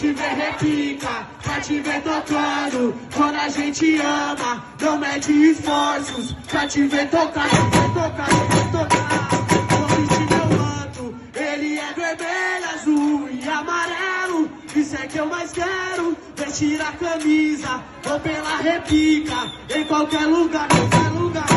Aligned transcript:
te 0.00 0.12
ver 0.14 0.34
repica, 0.34 1.26
pra 1.42 1.60
te 1.60 1.78
ver 1.80 2.00
tocando. 2.00 2.94
Quando 3.14 3.36
a 3.36 3.48
gente 3.50 4.00
ama, 4.00 4.64
não 4.80 4.96
mede 4.96 5.50
esforços, 5.50 6.34
pra 6.48 6.66
te 6.66 6.86
ver 6.86 7.06
tocar, 7.10 7.46
te 7.50 7.56
ver 7.56 7.88
tocar, 7.92 8.28
te 8.28 8.54
ver 8.54 8.70
tocar. 8.72 9.28
Vestir 9.90 10.26
meu 10.30 10.58
manto, 10.58 11.14
ele 11.34 11.78
é 11.78 11.92
vermelho, 11.92 12.70
azul 12.74 13.28
e 13.30 13.46
amarelo. 13.46 14.50
Isso 14.74 14.96
é 14.96 15.06
que 15.06 15.18
eu 15.18 15.26
mais 15.26 15.52
quero, 15.52 16.16
vestir 16.34 16.80
a 16.80 16.92
camisa, 16.92 17.82
vou 18.02 18.20
pela 18.20 18.56
repica, 18.56 19.52
em 19.68 19.84
qualquer 19.84 20.24
lugar, 20.24 20.66
qualquer 20.68 21.10
lugar. 21.10 21.49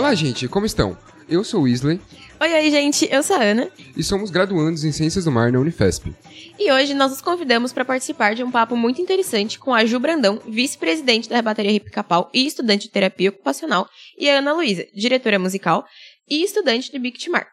Olá, 0.00 0.14
gente, 0.14 0.48
como 0.48 0.64
estão? 0.64 0.96
Eu 1.28 1.44
sou 1.44 1.60
o 1.60 1.64
Weasley 1.64 2.00
Oi, 2.40 2.52
oi, 2.54 2.70
gente, 2.70 3.06
eu 3.12 3.22
sou 3.22 3.36
a 3.36 3.42
Ana 3.42 3.70
e 3.94 4.02
somos 4.02 4.30
graduandos 4.30 4.82
em 4.82 4.92
Ciências 4.92 5.26
do 5.26 5.30
Mar 5.30 5.52
na 5.52 5.60
Unifesp. 5.60 6.10
e 6.58 6.72
hoje 6.72 6.94
nós 6.94 7.12
os 7.12 7.20
convidamos 7.20 7.70
para 7.70 7.84
participar 7.84 8.34
de 8.34 8.42
um 8.42 8.50
papo 8.50 8.74
muito 8.74 9.02
interessante 9.02 9.58
com 9.58 9.74
a 9.74 9.84
Ju 9.84 10.00
Brandão, 10.00 10.40
vice-presidente 10.48 11.28
da 11.28 11.36
Rebateria 11.36 11.72
Hip 11.72 11.90
Capal 11.90 12.30
e 12.32 12.46
estudante 12.46 12.86
de 12.86 12.92
terapia 12.92 13.28
ocupacional, 13.28 13.86
e 14.16 14.30
a 14.30 14.38
Ana 14.38 14.54
Luísa, 14.54 14.86
diretora 14.94 15.38
musical 15.38 15.84
e 16.26 16.42
estudante 16.42 16.90
do 16.90 16.98
Bictimar. 16.98 17.46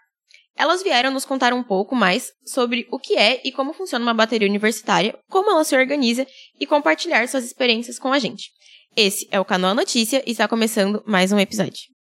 Elas 0.56 0.82
vieram 0.82 1.12
nos 1.12 1.26
contar 1.26 1.52
um 1.52 1.62
pouco 1.62 1.98
mais 1.98 2.32
sobre 2.46 2.88
o 2.90 2.98
que 2.98 3.18
é 3.18 3.42
e 3.44 3.52
como 3.52 3.74
funciona 3.74 4.06
uma 4.06 4.14
bateria 4.14 4.48
universitária, 4.48 5.20
como 5.30 5.52
ela 5.52 5.66
se 5.66 5.76
organiza 5.76 6.26
e 6.58 6.66
compartilhar 6.66 7.28
suas 7.28 7.44
experiências 7.44 8.00
com 8.00 8.14
a 8.14 8.20
gente. 8.20 8.52
Esse 8.96 9.28
é 9.32 9.40
o 9.40 9.46
Canal 9.46 9.76
Notícia 9.76 10.24
e 10.26 10.32
está 10.32 10.48
começando 10.48 11.04
mais 11.06 11.34
um 11.34 11.38
episódio. 11.38 11.97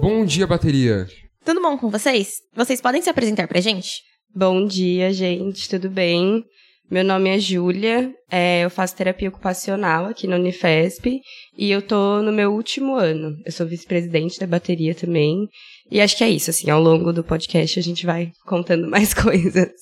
Bom 0.00 0.24
dia, 0.24 0.46
bateria! 0.46 1.06
Tudo 1.44 1.62
bom 1.62 1.78
com 1.78 1.88
vocês? 1.90 2.42
Vocês 2.54 2.80
podem 2.80 3.00
se 3.00 3.08
apresentar 3.08 3.46
pra 3.46 3.60
gente? 3.60 4.02
Bom 4.34 4.66
dia, 4.66 5.12
gente, 5.12 5.68
tudo 5.68 5.88
bem? 5.88 6.44
Meu 6.88 7.02
nome 7.02 7.30
é 7.30 7.38
Júlia, 7.38 8.14
é, 8.30 8.64
eu 8.64 8.70
faço 8.70 8.94
terapia 8.94 9.28
ocupacional 9.28 10.06
aqui 10.06 10.28
na 10.28 10.36
Unifesp 10.36 11.20
e 11.58 11.70
eu 11.70 11.82
tô 11.82 12.22
no 12.22 12.30
meu 12.30 12.52
último 12.52 12.94
ano. 12.94 13.36
Eu 13.44 13.50
sou 13.50 13.66
vice-presidente 13.66 14.38
da 14.38 14.46
bateria 14.46 14.94
também. 14.94 15.48
E 15.90 16.00
acho 16.00 16.16
que 16.16 16.22
é 16.22 16.30
isso, 16.30 16.48
assim, 16.50 16.70
ao 16.70 16.80
longo 16.80 17.12
do 17.12 17.24
podcast 17.24 17.76
a 17.80 17.82
gente 17.82 18.06
vai 18.06 18.30
contando 18.46 18.86
mais 18.90 19.12
coisas. 19.12 19.72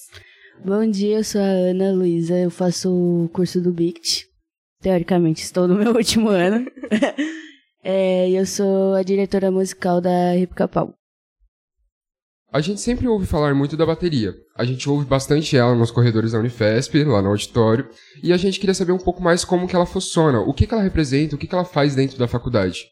Bom 0.64 0.88
dia, 0.88 1.18
eu 1.18 1.24
sou 1.24 1.42
a 1.42 1.44
Ana 1.44 1.92
Luísa, 1.92 2.38
eu 2.38 2.50
faço 2.50 2.90
o 2.90 3.28
curso 3.28 3.60
do 3.60 3.70
BICT. 3.70 4.24
Teoricamente, 4.80 5.42
estou 5.42 5.68
no 5.68 5.74
meu 5.74 5.94
último 5.94 6.30
ano. 6.30 6.66
É, 7.86 8.30
e 8.30 8.36
eu 8.36 8.46
sou 8.46 8.94
a 8.94 9.02
diretora 9.02 9.50
musical 9.50 10.00
da 10.00 10.34
Hip 10.34 10.54
Capal. 10.54 10.94
A 12.54 12.60
gente 12.60 12.80
sempre 12.80 13.08
ouve 13.08 13.26
falar 13.26 13.52
muito 13.52 13.76
da 13.76 13.84
bateria. 13.84 14.32
A 14.56 14.64
gente 14.64 14.88
ouve 14.88 15.04
bastante 15.04 15.56
ela 15.56 15.74
nos 15.74 15.90
corredores 15.90 16.30
da 16.30 16.38
Unifesp, 16.38 17.02
lá 17.02 17.20
no 17.20 17.30
auditório, 17.30 17.88
e 18.22 18.32
a 18.32 18.36
gente 18.36 18.60
queria 18.60 18.72
saber 18.72 18.92
um 18.92 18.98
pouco 18.98 19.20
mais 19.20 19.44
como 19.44 19.66
que 19.66 19.74
ela 19.74 19.84
funciona, 19.84 20.38
o 20.38 20.54
que, 20.54 20.64
que 20.64 20.72
ela 20.72 20.80
representa, 20.80 21.34
o 21.34 21.38
que, 21.38 21.48
que 21.48 21.54
ela 21.54 21.64
faz 21.64 21.96
dentro 21.96 22.16
da 22.16 22.28
faculdade. 22.28 22.84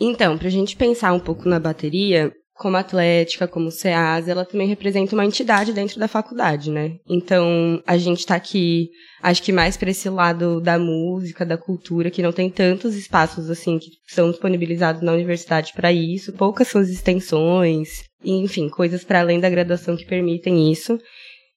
Então, 0.00 0.36
pra 0.36 0.50
gente 0.50 0.74
pensar 0.76 1.12
um 1.12 1.20
pouco 1.20 1.48
na 1.48 1.60
bateria, 1.60 2.32
como 2.56 2.76
atlética, 2.76 3.46
como 3.46 3.70
SEAS, 3.70 4.26
ela 4.26 4.44
também 4.44 4.66
representa 4.66 5.14
uma 5.14 5.24
entidade 5.24 5.72
dentro 5.72 6.00
da 6.00 6.08
faculdade, 6.08 6.72
né? 6.72 6.96
Então, 7.08 7.80
a 7.86 7.96
gente 7.96 8.26
tá 8.26 8.34
aqui, 8.34 8.88
acho 9.22 9.40
que 9.40 9.52
mais 9.52 9.76
para 9.76 9.90
esse 9.90 10.08
lado 10.08 10.60
da 10.60 10.80
música, 10.80 11.46
da 11.46 11.56
cultura, 11.56 12.10
que 12.10 12.22
não 12.22 12.32
tem 12.32 12.50
tantos 12.50 12.96
espaços 12.96 13.50
assim 13.50 13.78
que 13.78 13.90
são 14.08 14.32
disponibilizados 14.32 15.00
na 15.00 15.12
universidade 15.12 15.72
para 15.76 15.92
isso, 15.92 16.32
poucas 16.32 16.66
são 16.66 16.80
as 16.80 16.88
extensões, 16.88 18.04
enfim, 18.30 18.68
coisas 18.68 19.04
para 19.04 19.20
além 19.20 19.40
da 19.40 19.50
graduação 19.50 19.96
que 19.96 20.06
permitem 20.06 20.70
isso. 20.70 20.98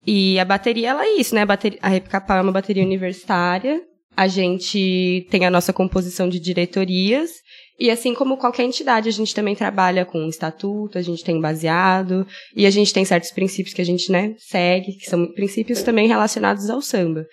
E 0.06 0.40
a 0.40 0.46
bateria, 0.46 0.90
ela 0.90 1.06
é 1.06 1.16
isso, 1.16 1.36
né? 1.36 1.42
A, 1.42 1.46
bateria, 1.46 1.80
a 1.82 1.90
Repcapal 1.90 2.38
é 2.38 2.42
uma 2.42 2.52
bateria 2.52 2.84
universitária. 2.84 3.82
A 4.16 4.28
gente 4.28 5.28
tem 5.30 5.46
a 5.46 5.52
nossa 5.52 5.72
composição 5.72 6.28
de 6.28 6.40
diretorias 6.40 7.32
e 7.80 7.90
assim 7.90 8.14
como 8.14 8.36
qualquer 8.36 8.64
entidade, 8.64 9.08
a 9.08 9.12
gente 9.12 9.34
também 9.34 9.56
trabalha 9.56 10.04
com 10.04 10.28
estatuto, 10.28 10.98
a 10.98 11.02
gente 11.02 11.24
tem 11.24 11.40
baseado, 11.40 12.28
e 12.54 12.66
a 12.66 12.70
gente 12.70 12.94
tem 12.94 13.06
certos 13.06 13.32
princípios 13.32 13.74
que 13.74 13.82
a 13.82 13.86
gente, 13.86 14.12
né, 14.12 14.36
segue, 14.38 14.98
que 14.98 15.10
são 15.10 15.32
princípios 15.32 15.82
também 15.82 16.06
relacionados 16.06 16.70
ao 16.70 16.82
samba. 16.82 17.26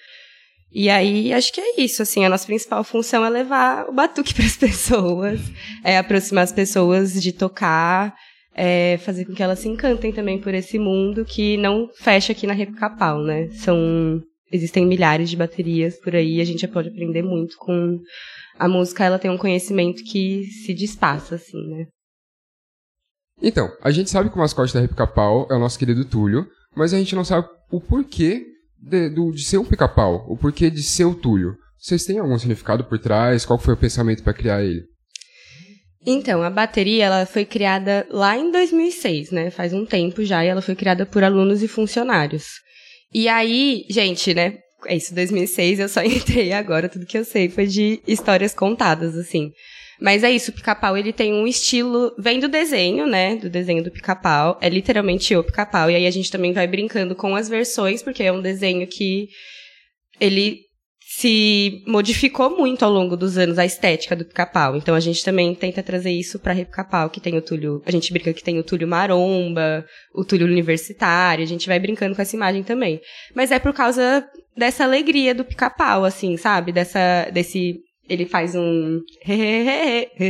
E 0.73 0.89
aí, 0.89 1.33
acho 1.33 1.53
que 1.53 1.61
é 1.61 1.81
isso, 1.81 2.01
assim, 2.01 2.25
a 2.25 2.29
nossa 2.29 2.47
principal 2.47 2.85
função 2.85 3.25
é 3.25 3.31
levar 3.31 3.89
o 3.89 3.93
batuque 3.93 4.33
para 4.35 4.45
as 4.45 4.57
pessoas, 4.57 5.41
é 5.83 5.99
aproximar 5.99 6.45
as 6.45 6.53
pessoas 6.53 7.21
de 7.21 7.33
tocar, 7.33 8.15
é 8.57 8.97
fazer 8.99 9.25
com 9.27 9.35
que 9.35 9.43
elas 9.43 9.59
se 9.59 9.69
encantem 9.69 10.13
também 10.13 10.41
por 10.41 10.55
esse 10.55 10.79
mundo 10.79 11.25
que 11.25 11.57
não 11.59 11.89
fecha 11.99 12.33
aqui 12.33 12.47
na 12.47 12.55
Repcapal, 12.55 13.23
né? 13.23 13.49
São 13.51 14.23
existem 14.51 14.87
milhares 14.87 15.29
de 15.29 15.37
baterias 15.37 15.99
por 16.01 16.15
aí, 16.15 16.41
a 16.41 16.45
gente 16.45 16.61
já 16.61 16.69
pode 16.69 16.89
aprender 16.89 17.23
muito 17.23 17.57
com 17.59 17.99
a 18.59 18.69
música, 18.69 19.05
ela 19.05 19.19
tem 19.19 19.31
um 19.31 19.37
conhecimento 19.37 20.03
que 20.05 20.45
se 20.65 20.73
despassa, 20.73 21.35
assim, 21.35 21.59
né? 21.69 21.87
Então, 23.43 23.69
a 23.83 23.91
gente 23.91 24.09
sabe 24.09 24.31
que 24.31 24.37
o 24.37 24.39
mascote 24.39 24.73
da 24.73 24.81
Repicapau 24.81 25.47
é 25.51 25.55
o 25.55 25.59
nosso 25.59 25.79
querido 25.79 26.05
Túlio, 26.05 26.47
mas 26.75 26.95
a 26.95 26.99
gente 26.99 27.15
não 27.15 27.25
sabe 27.25 27.47
o 27.71 27.81
porquê 27.81 28.43
de, 28.79 29.11
do- 29.11 29.31
de 29.33 29.45
ser 29.45 29.59
um 29.59 29.65
pica-pau, 29.65 30.25
o 30.29 30.37
porquê 30.39 30.71
de 30.71 30.83
ser 30.83 31.05
o 31.05 31.15
Túlio. 31.15 31.55
Vocês 31.79 32.05
têm 32.05 32.19
algum 32.19 32.39
significado 32.39 32.85
por 32.85 32.99
trás? 32.99 33.45
Qual 33.45 33.59
foi 33.59 33.75
o 33.75 33.77
pensamento 33.77 34.23
para 34.23 34.33
criar 34.33 34.63
ele? 34.65 34.85
Então, 36.07 36.41
a 36.45 36.49
bateria, 36.49 37.07
ela 37.07 37.27
foi 37.27 37.45
criada 37.45 38.07
lá 38.11 38.39
em 38.39 38.53
2006, 38.53 39.33
né? 39.33 39.51
Faz 39.51 39.73
um 39.73 39.85
tempo 39.85 40.25
já, 40.25 40.45
e 40.45 40.49
ela 40.49 40.63
foi 40.63 40.77
criada 40.77 41.05
por 41.05 41.25
alunos 41.25 41.65
e 41.65 41.69
funcionários. 41.69 42.45
E 43.13 43.29
aí, 43.29 43.85
gente, 43.91 44.33
né? 44.33 44.59
É 44.87 44.95
isso, 44.95 45.13
2006, 45.13 45.81
eu 45.81 45.89
só 45.89 46.03
entrei 46.05 46.53
agora, 46.53 46.89
tudo 46.89 47.07
que 47.07 47.19
eu 47.19 47.25
sei 47.25 47.49
foi 47.49 47.67
de 47.67 48.01
histórias 48.07 48.55
contadas, 48.55 49.17
assim. 49.17 49.51
Mas 50.01 50.23
é 50.23 50.31
isso, 50.31 50.51
o 50.51 50.55
pica-pau, 50.55 50.97
ele 50.97 51.13
tem 51.13 51.33
um 51.33 51.47
estilo, 51.47 52.15
vem 52.19 52.39
do 52.39 52.49
desenho, 52.49 53.07
né, 53.07 53.35
do 53.35 53.49
desenho 53.49 53.83
do 53.83 53.91
pica-pau, 53.91 54.59
é 54.61 54.69
literalmente 54.69 55.35
o 55.35 55.43
pica-pau, 55.43 55.91
e 55.91 55.97
aí 55.97 56.07
a 56.07 56.11
gente 56.11 56.31
também 56.31 56.53
vai 56.53 56.67
brincando 56.67 57.17
com 57.17 57.35
as 57.35 57.49
versões, 57.49 58.03
porque 58.03 58.23
é 58.23 58.31
um 58.31 58.43
desenho 58.43 58.87
que 58.87 59.27
ele 60.21 60.66
se 61.19 61.83
modificou 61.87 62.55
muito 62.55 62.85
ao 62.85 62.91
longo 62.91 63.17
dos 63.17 63.39
anos 63.39 63.59
a 63.59 63.65
estética 63.65 64.15
do 64.15 64.27
pica-pau. 64.27 64.77
Então 64.77 64.95
a 64.95 65.01
gente 65.01 65.25
também 65.25 65.55
tenta 65.55 65.83
trazer 65.83 66.11
isso 66.11 66.39
pra 66.39 66.55
pica-pau, 66.55 67.09
que 67.09 67.23
tem 67.23 67.35
o 67.39 67.41
Túlio, 67.41 67.81
a 67.87 67.91
gente 67.91 68.13
brinca 68.13 68.35
que 68.35 68.45
tem 68.45 68.59
o 68.59 68.63
Túlio 68.63 68.87
Maromba, 68.87 69.83
o 70.15 70.23
Túlio 70.27 70.47
Universitário, 70.47 71.43
a 71.43 71.47
gente 71.47 71.69
vai 71.69 71.81
brincando 71.81 72.15
com 72.15 72.21
essa 72.21 72.37
imagem 72.37 72.63
também. 72.63 73.01
Mas 73.35 73.51
é 73.51 73.59
por 73.59 73.73
causa 73.73 74.29
dessa 74.55 74.85
alegria 74.85 75.35
do 75.35 75.43
pica-pau, 75.43 76.05
assim, 76.05 76.37
sabe? 76.37 76.71
Dessa, 76.71 77.31
desse, 77.33 77.77
ele 78.07 78.27
faz 78.27 78.55
um 78.55 79.01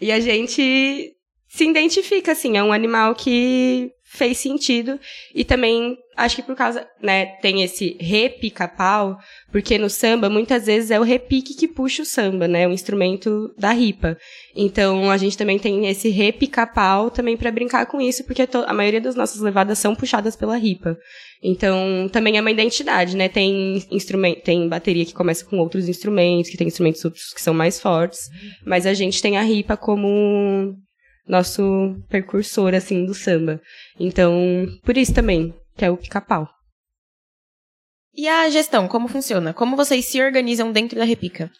e 0.00 0.12
a 0.12 0.20
gente 0.20 1.10
se 1.48 1.64
identifica, 1.64 2.30
assim, 2.30 2.56
é 2.56 2.62
um 2.62 2.72
animal 2.72 3.12
que 3.16 3.90
fez 4.14 4.38
sentido 4.38 4.98
e 5.34 5.44
também 5.44 5.96
acho 6.16 6.36
que 6.36 6.42
por 6.42 6.54
causa, 6.54 6.86
né, 7.02 7.26
tem 7.42 7.64
esse 7.64 7.96
repica-pau, 8.00 9.18
porque 9.50 9.76
no 9.76 9.90
samba 9.90 10.30
muitas 10.30 10.66
vezes 10.66 10.92
é 10.92 11.00
o 11.00 11.02
repique 11.02 11.54
que 11.54 11.66
puxa 11.66 12.02
o 12.02 12.06
samba, 12.06 12.46
né, 12.46 12.68
o 12.68 12.70
instrumento 12.70 13.52
da 13.58 13.72
ripa. 13.72 14.16
Então 14.54 15.10
a 15.10 15.16
gente 15.16 15.36
também 15.36 15.58
tem 15.58 15.88
esse 15.88 16.10
repica-pau 16.10 17.10
também 17.10 17.36
para 17.36 17.50
brincar 17.50 17.86
com 17.86 18.00
isso, 18.00 18.22
porque 18.24 18.48
a 18.66 18.72
maioria 18.72 19.00
das 19.00 19.16
nossas 19.16 19.40
levadas 19.40 19.80
são 19.80 19.96
puxadas 19.96 20.36
pela 20.36 20.56
ripa. 20.56 20.96
Então 21.42 22.08
também 22.12 22.38
é 22.38 22.40
uma 22.40 22.52
identidade, 22.52 23.16
né? 23.16 23.28
Tem 23.28 23.84
instrumento, 23.90 24.42
tem 24.42 24.68
bateria 24.68 25.04
que 25.04 25.12
começa 25.12 25.44
com 25.44 25.58
outros 25.58 25.88
instrumentos, 25.88 26.48
que 26.48 26.56
tem 26.56 26.68
instrumentos 26.68 27.02
que 27.34 27.42
são 27.42 27.52
mais 27.52 27.80
fortes, 27.80 28.20
mas 28.64 28.86
a 28.86 28.94
gente 28.94 29.20
tem 29.20 29.36
a 29.36 29.42
ripa 29.42 29.76
como 29.76 30.76
nosso 31.26 31.96
percursor 32.08 32.74
assim 32.74 33.04
do 33.04 33.14
samba. 33.14 33.60
Então, 33.98 34.66
por 34.82 34.96
isso 34.96 35.14
também, 35.14 35.54
que 35.76 35.84
é 35.84 35.90
o 35.90 35.96
pica-pau. 35.96 36.48
E 38.16 38.28
a 38.28 38.48
gestão, 38.48 38.86
como 38.86 39.08
funciona? 39.08 39.52
Como 39.52 39.76
vocês 39.76 40.04
se 40.04 40.22
organizam 40.22 40.70
dentro 40.70 40.96
da 40.96 41.04
Repica? 41.04 41.50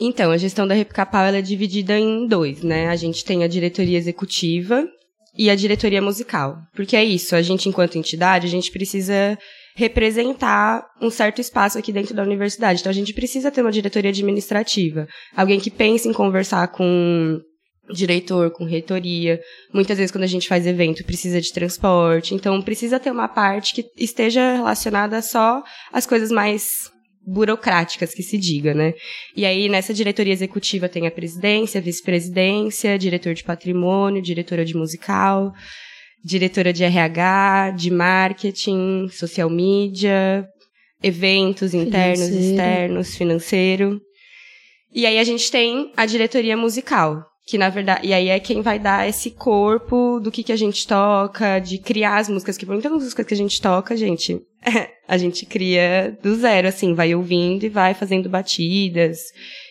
Então, 0.00 0.30
a 0.30 0.38
gestão 0.38 0.66
da 0.66 0.74
Repcapal 0.74 1.26
ela 1.26 1.36
é 1.36 1.42
dividida 1.42 1.98
em 1.98 2.26
dois, 2.26 2.62
né? 2.62 2.88
A 2.88 2.96
gente 2.96 3.24
tem 3.24 3.44
a 3.44 3.48
diretoria 3.48 3.98
executiva 3.98 4.88
e 5.36 5.50
a 5.50 5.54
diretoria 5.54 6.00
musical. 6.00 6.56
Porque 6.74 6.96
é 6.96 7.04
isso, 7.04 7.36
a 7.36 7.42
gente, 7.42 7.68
enquanto 7.68 7.98
entidade, 7.98 8.46
a 8.46 8.50
gente 8.50 8.70
precisa 8.70 9.38
representar 9.76 10.82
um 11.00 11.10
certo 11.10 11.40
espaço 11.40 11.78
aqui 11.78 11.92
dentro 11.92 12.14
da 12.14 12.22
universidade. 12.22 12.80
Então, 12.80 12.90
a 12.90 12.94
gente 12.94 13.12
precisa 13.12 13.50
ter 13.50 13.60
uma 13.60 13.70
diretoria 13.70 14.10
administrativa. 14.10 15.06
Alguém 15.36 15.60
que 15.60 15.70
pense 15.70 16.08
em 16.08 16.12
conversar 16.12 16.68
com 16.68 17.38
diretor, 17.90 18.50
com 18.50 18.64
reitoria. 18.64 19.40
Muitas 19.72 19.98
vezes, 19.98 20.10
quando 20.12 20.24
a 20.24 20.28
gente 20.28 20.48
faz 20.48 20.66
evento, 20.66 21.04
precisa 21.04 21.40
de 21.40 21.52
transporte. 21.52 22.34
Então, 22.34 22.60
precisa 22.62 23.00
ter 23.00 23.10
uma 23.10 23.28
parte 23.28 23.74
que 23.74 23.84
esteja 23.96 24.54
relacionada 24.54 25.20
só 25.20 25.62
às 25.92 26.06
coisas 26.06 26.30
mais 26.30 26.90
burocráticas 27.24 28.14
que 28.14 28.22
se 28.22 28.36
diga, 28.36 28.74
né? 28.74 28.94
E 29.36 29.44
aí, 29.46 29.68
nessa 29.68 29.94
diretoria 29.94 30.32
executiva 30.32 30.88
tem 30.88 31.06
a 31.06 31.10
presidência, 31.10 31.80
vice-presidência, 31.80 32.98
diretor 32.98 33.34
de 33.34 33.44
patrimônio, 33.44 34.22
diretora 34.22 34.64
de 34.64 34.76
musical, 34.76 35.52
diretora 36.24 36.72
de 36.72 36.84
RH, 36.84 37.70
de 37.76 37.90
marketing, 37.90 39.08
social 39.08 39.48
media, 39.48 40.46
eventos 41.02 41.74
internos, 41.74 42.28
Financeiro. 42.28 42.50
externos, 42.50 43.16
financeiro. 43.16 44.00
E 44.94 45.06
aí 45.06 45.18
a 45.18 45.24
gente 45.24 45.50
tem 45.50 45.92
a 45.96 46.06
diretoria 46.06 46.56
musical, 46.56 47.22
que 47.44 47.58
na 47.58 47.68
verdade, 47.68 48.06
e 48.06 48.12
aí 48.12 48.28
é 48.28 48.38
quem 48.38 48.62
vai 48.62 48.78
dar 48.78 49.08
esse 49.08 49.30
corpo 49.30 50.20
do 50.20 50.30
que 50.30 50.42
que 50.42 50.52
a 50.52 50.56
gente 50.56 50.86
toca, 50.86 51.58
de 51.58 51.78
criar 51.78 52.18
as 52.18 52.28
músicas, 52.28 52.56
que 52.56 52.64
muitas 52.64 52.92
músicas 52.92 53.26
que 53.26 53.34
a 53.34 53.36
gente 53.36 53.60
toca, 53.60 53.96
gente, 53.96 54.40
a 55.08 55.18
gente 55.18 55.44
cria 55.44 56.16
do 56.22 56.34
zero, 56.36 56.68
assim, 56.68 56.94
vai 56.94 57.14
ouvindo 57.14 57.64
e 57.64 57.68
vai 57.68 57.94
fazendo 57.94 58.28
batidas 58.28 59.18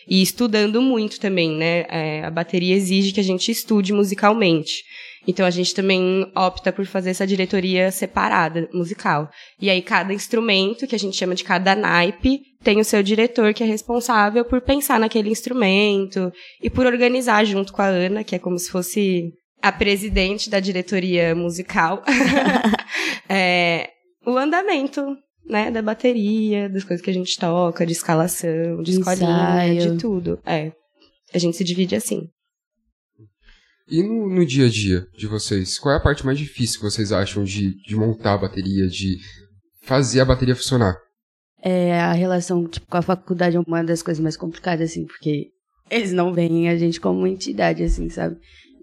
e 0.06 0.20
estudando 0.20 0.82
muito 0.82 1.18
também, 1.18 1.50
né? 1.50 1.86
É, 1.88 2.24
a 2.24 2.30
bateria 2.30 2.74
exige 2.74 3.12
que 3.12 3.20
a 3.20 3.24
gente 3.24 3.50
estude 3.50 3.92
musicalmente. 3.92 4.84
Então 5.26 5.46
a 5.46 5.50
gente 5.50 5.74
também 5.74 6.30
opta 6.34 6.72
por 6.72 6.84
fazer 6.84 7.10
essa 7.10 7.26
diretoria 7.26 7.90
separada, 7.90 8.68
musical. 8.72 9.30
E 9.60 9.70
aí 9.70 9.80
cada 9.80 10.12
instrumento, 10.12 10.86
que 10.86 10.94
a 10.94 10.98
gente 10.98 11.16
chama 11.16 11.34
de 11.34 11.44
cada 11.44 11.76
naipe, 11.76 12.40
tem 12.62 12.80
o 12.80 12.84
seu 12.84 13.02
diretor 13.02 13.54
que 13.54 13.62
é 13.62 13.66
responsável 13.66 14.44
por 14.44 14.60
pensar 14.60 14.98
naquele 14.98 15.30
instrumento 15.30 16.32
e 16.60 16.68
por 16.68 16.86
organizar 16.86 17.44
junto 17.44 17.72
com 17.72 17.82
a 17.82 17.86
Ana, 17.86 18.24
que 18.24 18.34
é 18.34 18.38
como 18.38 18.58
se 18.58 18.70
fosse 18.70 19.32
a 19.62 19.70
presidente 19.70 20.50
da 20.50 20.58
diretoria 20.58 21.34
musical, 21.34 22.02
é, 23.28 23.90
o 24.26 24.36
andamento, 24.36 25.16
né, 25.46 25.70
da 25.70 25.80
bateria, 25.80 26.68
das 26.68 26.84
coisas 26.84 27.04
que 27.04 27.10
a 27.10 27.14
gente 27.14 27.38
toca, 27.38 27.86
de 27.86 27.92
escalação, 27.92 28.82
de 28.82 28.92
escolinha, 28.92 29.66
Ensaio. 29.66 29.92
de 29.92 29.98
tudo. 29.98 30.40
É. 30.44 30.72
A 31.32 31.38
gente 31.38 31.56
se 31.56 31.64
divide 31.64 31.94
assim. 31.94 32.28
E 33.90 34.02
no, 34.02 34.28
no 34.28 34.46
dia 34.46 34.66
a 34.66 34.68
dia 34.70 35.06
de 35.16 35.26
vocês, 35.26 35.78
qual 35.78 35.94
é 35.94 35.98
a 35.98 36.02
parte 36.02 36.24
mais 36.24 36.38
difícil 36.38 36.78
que 36.80 36.84
vocês 36.84 37.12
acham 37.12 37.44
de, 37.44 37.74
de 37.82 37.96
montar 37.96 38.34
a 38.34 38.38
bateria, 38.38 38.86
de 38.86 39.16
fazer 39.84 40.20
a 40.20 40.24
bateria 40.24 40.54
funcionar? 40.56 40.96
É, 41.62 41.98
a 42.00 42.12
relação 42.12 42.66
tipo, 42.66 42.86
com 42.86 42.96
a 42.96 43.02
faculdade 43.02 43.56
é 43.56 43.60
uma 43.60 43.82
das 43.84 44.02
coisas 44.02 44.22
mais 44.22 44.36
complicadas, 44.36 44.90
assim, 44.90 45.04
porque 45.06 45.48
eles 45.90 46.12
não 46.12 46.32
veem 46.32 46.68
a 46.68 46.76
gente 46.76 47.00
como 47.00 47.26
entidade, 47.26 47.82
assim, 47.82 48.08
sabe? 48.08 48.36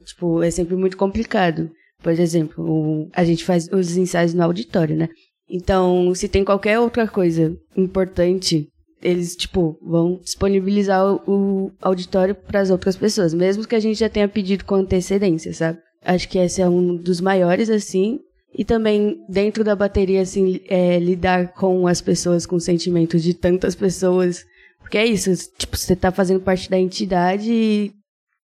Tipo, 0.06 0.42
é 0.44 0.52
sempre 0.52 0.76
muito 0.76 0.96
complicado. 0.96 1.70
Por 2.02 2.14
exemplo, 2.14 2.64
o- 2.64 3.10
a 3.14 3.24
gente 3.26 3.44
faz 3.44 3.68
os 3.72 3.98
ensaios 3.98 4.34
no 4.34 4.44
auditório, 4.44 4.96
né? 4.96 5.10
Então, 5.50 6.14
se 6.16 6.30
tem 6.30 6.46
qualquer 6.46 6.80
outra 6.80 7.08
coisa 7.08 7.58
importante, 7.76 8.70
eles, 9.02 9.36
tipo, 9.36 9.78
vão 9.82 10.20
disponibilizar 10.24 11.06
o, 11.06 11.22
o 11.28 11.72
auditório 11.82 12.36
para 12.36 12.60
as 12.60 12.70
outras 12.70 12.96
pessoas, 12.96 13.34
mesmo 13.34 13.68
que 13.68 13.76
a 13.76 13.80
gente 13.80 14.00
já 14.00 14.10
tenha 14.10 14.28
pedido 14.28 14.66
com 14.66 14.76
antecedência, 14.76 15.54
sabe? 15.54 15.80
Acho 16.04 16.28
que 16.30 16.38
esse 16.38 16.62
é 16.62 16.68
um 16.68 16.96
dos 16.96 17.20
maiores, 17.22 17.70
assim. 17.70 18.20
E 18.54 18.66
também, 18.66 19.24
dentro 19.30 19.64
da 19.64 19.76
bateria, 19.76 20.22
assim, 20.22 20.60
é, 20.68 20.98
lidar 21.00 21.54
com 21.54 21.88
as 21.88 22.02
pessoas, 22.02 22.46
com 22.46 22.60
sentimentos 22.60 23.22
de 23.22 23.34
tantas 23.34 23.76
pessoas. 23.76 24.44
Porque 24.80 24.98
é 24.98 25.06
isso, 25.06 25.32
tipo, 25.58 25.78
você 25.78 25.96
tá 25.96 26.12
fazendo 26.12 26.42
parte 26.42 26.70
da 26.70 26.80
entidade 26.80 27.52
e 27.52 27.92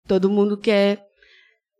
todo 0.08 0.30
mundo 0.30 0.58
quer 0.58 1.00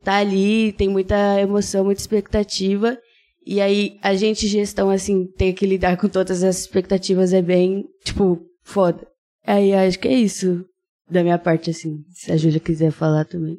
tá 0.04 0.18
ali, 0.18 0.74
tem 0.74 0.90
muita 0.90 1.40
emoção, 1.40 1.86
muita 1.86 2.02
expectativa. 2.02 2.98
E 3.46 3.60
aí, 3.60 3.98
a 4.02 4.16
gente, 4.16 4.48
gestão, 4.48 4.90
assim, 4.90 5.26
ter 5.38 5.54
que 5.54 5.66
lidar 5.66 5.98
com 5.98 6.08
todas 6.08 6.44
as 6.44 6.60
expectativas 6.60 7.34
é 7.34 7.42
bem, 7.42 7.86
tipo, 8.06 8.42
foda. 8.64 9.08
Aí, 9.46 9.74
acho 9.74 10.00
que 10.00 10.08
é 10.08 10.14
isso 10.14 10.66
da 11.10 11.22
minha 11.24 11.38
parte, 11.38 11.70
assim. 11.70 11.98
Se 12.14 12.32
a 12.32 12.38
Júlia 12.38 12.60
quiser 12.60 12.92
falar 12.92 13.26
também. 13.26 13.58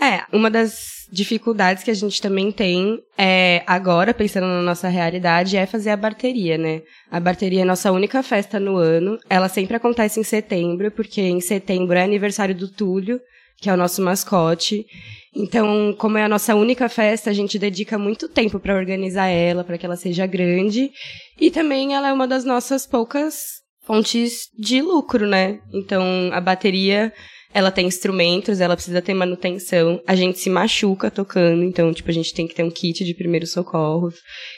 É, 0.00 0.24
uma 0.32 0.48
das 0.48 1.08
dificuldades 1.10 1.82
que 1.82 1.90
a 1.90 1.94
gente 1.94 2.22
também 2.22 2.52
tem 2.52 3.00
é 3.16 3.64
agora, 3.66 4.14
pensando 4.14 4.46
na 4.46 4.62
nossa 4.62 4.88
realidade, 4.88 5.56
é 5.56 5.66
fazer 5.66 5.90
a 5.90 5.96
barteria, 5.96 6.56
né? 6.56 6.82
A 7.10 7.18
barteria 7.18 7.60
é 7.60 7.62
a 7.62 7.66
nossa 7.66 7.90
única 7.90 8.22
festa 8.22 8.60
no 8.60 8.76
ano. 8.76 9.18
Ela 9.28 9.48
sempre 9.48 9.76
acontece 9.76 10.20
em 10.20 10.22
setembro, 10.22 10.90
porque 10.92 11.20
em 11.20 11.40
setembro 11.40 11.98
é 11.98 12.04
aniversário 12.04 12.54
do 12.54 12.68
Túlio, 12.68 13.20
que 13.60 13.68
é 13.68 13.72
o 13.72 13.76
nosso 13.76 14.00
mascote. 14.00 14.86
Então, 15.34 15.94
como 15.98 16.16
é 16.16 16.24
a 16.24 16.28
nossa 16.28 16.54
única 16.54 16.88
festa, 16.88 17.30
a 17.30 17.32
gente 17.32 17.58
dedica 17.58 17.98
muito 17.98 18.28
tempo 18.28 18.60
para 18.60 18.76
organizar 18.76 19.26
ela, 19.26 19.64
para 19.64 19.76
que 19.76 19.84
ela 19.84 19.96
seja 19.96 20.26
grande. 20.26 20.92
E 21.40 21.50
também 21.50 21.94
ela 21.94 22.08
é 22.08 22.12
uma 22.12 22.28
das 22.28 22.44
nossas 22.44 22.86
poucas 22.86 23.58
fontes 23.88 24.50
de 24.56 24.82
lucro, 24.82 25.26
né? 25.26 25.60
Então, 25.72 26.28
a 26.30 26.40
bateria 26.42 27.10
ela 27.54 27.70
tem 27.70 27.86
instrumentos, 27.86 28.60
ela 28.60 28.76
precisa 28.76 29.00
ter 29.00 29.14
manutenção, 29.14 30.02
a 30.06 30.14
gente 30.14 30.38
se 30.38 30.50
machuca 30.50 31.10
tocando, 31.10 31.64
então, 31.64 31.94
tipo, 31.94 32.10
a 32.10 32.12
gente 32.12 32.34
tem 32.34 32.46
que 32.46 32.54
ter 32.54 32.62
um 32.62 32.70
kit 32.70 33.02
de 33.02 33.14
primeiros 33.14 33.52
socorros. 33.52 34.16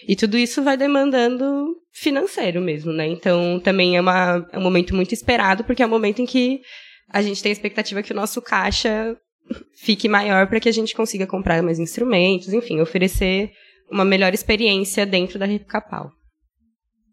E 0.09 0.17
tudo 0.17 0.37
isso 0.37 0.61
vai 0.65 0.77
demandando 0.77 1.77
financeiro 1.93 2.61
mesmo, 2.61 2.93
né? 2.93 3.07
Então, 3.07 3.61
também 3.61 3.97
é, 3.97 4.01
uma, 4.01 4.45
é 4.53 4.59
um 4.59 4.63
momento 4.63 4.97
muito 4.97 5.15
esperado, 5.15 5.63
porque 5.63 5.85
é 5.85 5.87
um 5.87 5.91
momento 5.91 6.21
em 6.21 6.27
que 6.27 6.61
a 7.09 7.23
gente 7.23 7.41
tem 7.41 7.51
a 7.51 7.53
expectativa 7.53 8.03
que 8.03 8.13
o 8.13 8.17
nosso 8.17 8.43
caixa 8.43 9.17
fique 9.77 10.09
maior 10.09 10.49
para 10.49 10.59
que 10.59 10.69
a 10.69 10.73
gente 10.73 10.95
consiga 10.95 11.25
comprar 11.25 11.63
mais 11.63 11.79
instrumentos, 11.79 12.53
enfim, 12.53 12.81
oferecer 12.81 13.53
uma 13.91 14.05
melhor 14.05 14.35
experiência 14.35 15.07
dentro 15.07 15.39
da 15.39 15.47
Repicapau. 15.47 16.11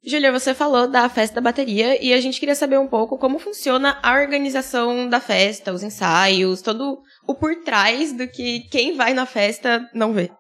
Júlia, 0.07 0.31
você 0.31 0.53
falou 0.53 0.87
da 0.87 1.09
festa 1.09 1.35
da 1.35 1.41
bateria 1.41 2.01
e 2.01 2.13
a 2.13 2.21
gente 2.21 2.39
queria 2.39 2.55
saber 2.55 2.79
um 2.79 2.87
pouco 2.87 3.17
como 3.17 3.37
funciona 3.37 3.99
a 4.01 4.13
organização 4.13 5.09
da 5.09 5.19
festa, 5.19 5.73
os 5.73 5.83
ensaios, 5.83 6.61
todo 6.61 6.99
o 7.27 7.35
por 7.35 7.53
trás 7.57 8.13
do 8.13 8.25
que 8.25 8.61
quem 8.71 8.95
vai 8.95 9.13
na 9.13 9.25
festa 9.25 9.85
não 9.93 10.13
vê. 10.13 10.31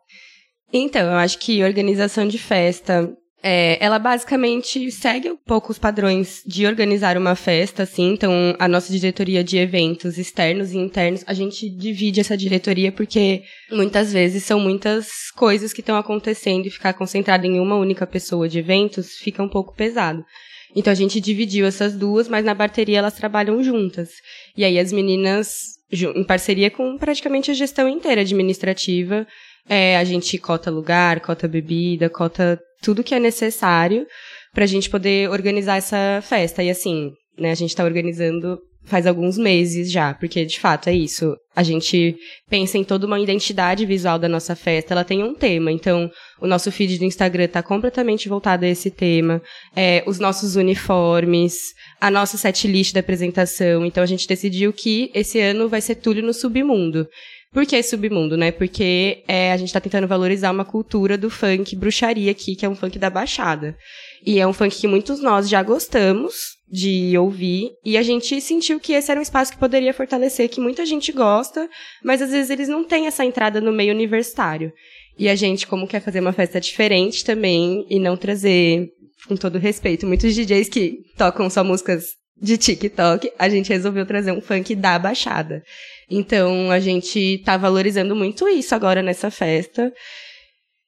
Então, 0.71 1.11
eu 1.11 1.17
acho 1.17 1.37
que 1.39 1.61
organização 1.65 2.25
de 2.25 2.37
festa, 2.37 3.13
é, 3.41 3.77
ela 3.83 3.99
basicamente 3.99 4.89
segue 4.91 5.29
um 5.29 5.37
pouco 5.37 5.71
os 5.71 5.77
padrões 5.77 6.41
de 6.45 6.65
organizar 6.65 7.17
uma 7.17 7.35
festa, 7.35 7.83
assim. 7.83 8.11
Então, 8.11 8.55
a 8.57 8.67
nossa 8.67 8.91
diretoria 8.91 9.43
de 9.43 9.57
eventos 9.57 10.17
externos 10.17 10.71
e 10.71 10.77
internos, 10.77 11.23
a 11.27 11.33
gente 11.33 11.69
divide 11.69 12.19
essa 12.19 12.35
diretoria 12.35 12.91
porque 12.91 13.43
muitas 13.71 14.11
vezes 14.11 14.43
são 14.43 14.59
muitas 14.59 15.29
coisas 15.35 15.71
que 15.71 15.81
estão 15.81 15.97
acontecendo 15.97 16.65
e 16.65 16.71
ficar 16.71 16.93
concentrado 16.93 17.45
em 17.45 17.59
uma 17.59 17.75
única 17.75 18.07
pessoa 18.07 18.49
de 18.49 18.59
eventos 18.59 19.17
fica 19.17 19.43
um 19.43 19.49
pouco 19.49 19.75
pesado. 19.75 20.25
Então 20.75 20.91
a 20.91 20.95
gente 20.95 21.21
dividiu 21.21 21.65
essas 21.65 21.95
duas, 21.95 22.27
mas 22.27 22.43
na 22.43 22.53
bateria 22.53 22.99
elas 22.99 23.13
trabalham 23.13 23.61
juntas. 23.63 24.09
E 24.55 24.65
aí 24.65 24.79
as 24.79 24.91
meninas, 24.91 25.77
em 25.91 26.23
parceria 26.23 26.69
com 26.69 26.97
praticamente 26.97 27.51
a 27.51 27.53
gestão 27.53 27.87
inteira 27.87 28.21
administrativa, 28.21 29.25
é, 29.69 29.97
a 29.97 30.03
gente 30.03 30.37
cota 30.37 30.71
lugar, 30.71 31.19
cota 31.19 31.47
bebida, 31.47 32.09
cota 32.09 32.59
tudo 32.81 33.03
que 33.03 33.15
é 33.15 33.19
necessário 33.19 34.05
pra 34.53 34.65
gente 34.65 34.89
poder 34.89 35.29
organizar 35.29 35.77
essa 35.77 36.19
festa. 36.21 36.63
E 36.63 36.69
assim, 36.69 37.11
né, 37.37 37.51
a 37.51 37.55
gente 37.55 37.75
tá 37.75 37.83
organizando 37.83 38.57
faz 38.87 39.05
alguns 39.05 39.37
meses 39.37 39.91
já, 39.91 40.13
porque 40.13 40.45
de 40.45 40.59
fato 40.59 40.87
é 40.87 40.93
isso. 40.93 41.35
A 41.53 41.61
gente 41.61 42.15
pensa 42.49 42.77
em 42.77 42.83
toda 42.83 43.05
uma 43.05 43.19
identidade 43.19 43.85
visual 43.85 44.17
da 44.17 44.29
nossa 44.29 44.55
festa, 44.55 44.93
ela 44.93 45.03
tem 45.03 45.23
um 45.23 45.35
tema. 45.35 45.71
Então, 45.71 46.09
o 46.39 46.47
nosso 46.47 46.71
feed 46.71 46.97
do 46.97 47.03
Instagram 47.03 47.47
tá 47.49 47.61
completamente 47.61 48.29
voltado 48.29 48.63
a 48.63 48.67
esse 48.67 48.89
tema. 48.89 49.41
É, 49.75 50.03
os 50.07 50.19
nossos 50.19 50.55
uniformes, 50.55 51.55
a 51.99 52.09
nossa 52.09 52.37
setlist 52.37 52.93
da 52.93 53.01
apresentação. 53.01 53.85
Então, 53.85 54.01
a 54.01 54.07
gente 54.07 54.27
decidiu 54.27 54.71
que 54.71 55.11
esse 55.13 55.39
ano 55.39 55.67
vai 55.67 55.81
ser 55.81 55.95
Túlio 55.95 56.23
no 56.23 56.33
Submundo. 56.33 57.07
Por 57.53 57.65
que 57.65 57.81
submundo, 57.81 58.35
né? 58.35 58.51
Porque 58.51 59.23
é, 59.27 59.51
a 59.51 59.57
gente 59.57 59.71
tá 59.71 59.79
tentando 59.79 60.07
valorizar 60.07 60.51
uma 60.51 60.65
cultura 60.65 61.17
do 61.17 61.29
funk 61.29 61.75
bruxaria 61.75 62.31
aqui, 62.31 62.55
que 62.55 62.65
é 62.65 62.69
um 62.69 62.75
funk 62.75 62.99
da 62.99 63.09
Baixada. 63.09 63.75
E 64.25 64.39
é 64.39 64.45
um 64.45 64.53
funk 64.53 64.75
que 64.75 64.87
muitos 64.87 65.21
nós 65.21 65.47
já 65.49 65.63
gostamos 65.63 66.57
de 66.69 67.17
ouvir, 67.17 67.71
e 67.83 67.97
a 67.97 68.03
gente 68.03 68.41
sentiu 68.41 68.77
que 68.79 68.91
esse 68.91 69.09
era 69.09 69.19
um 69.19 69.23
espaço 69.23 69.53
que 69.53 69.57
poderia 69.57 69.93
fortalecer, 69.93 70.49
que 70.49 70.59
muita 70.59 70.85
gente 70.85 71.13
gosta, 71.13 71.69
mas 72.03 72.21
às 72.21 72.31
vezes 72.31 72.49
eles 72.49 72.67
não 72.67 72.83
têm 72.83 73.07
essa 73.07 73.23
entrada 73.23 73.61
no 73.61 73.71
meio 73.71 73.93
universitário. 73.93 74.73
E 75.17 75.29
a 75.29 75.35
gente, 75.35 75.65
como 75.65 75.87
quer 75.87 76.01
fazer 76.01 76.19
uma 76.19 76.33
festa 76.33 76.59
diferente 76.59 77.23
também, 77.23 77.85
e 77.89 77.99
não 77.99 78.17
trazer, 78.17 78.89
com 79.27 79.37
todo 79.37 79.57
respeito, 79.57 80.05
muitos 80.05 80.35
DJs 80.35 80.67
que 80.67 80.99
tocam 81.17 81.49
só 81.49 81.63
músicas 81.63 82.03
de 82.39 82.57
TikTok, 82.57 83.31
a 83.39 83.49
gente 83.49 83.69
resolveu 83.69 84.05
trazer 84.05 84.31
um 84.31 84.41
funk 84.41 84.75
da 84.75 84.99
Baixada. 84.99 85.63
Então, 86.09 86.71
a 86.71 86.79
gente 86.79 87.39
tá 87.43 87.57
valorizando 87.57 88.15
muito 88.15 88.47
isso 88.47 88.73
agora 88.73 89.01
nessa 89.01 89.29
festa. 89.29 89.91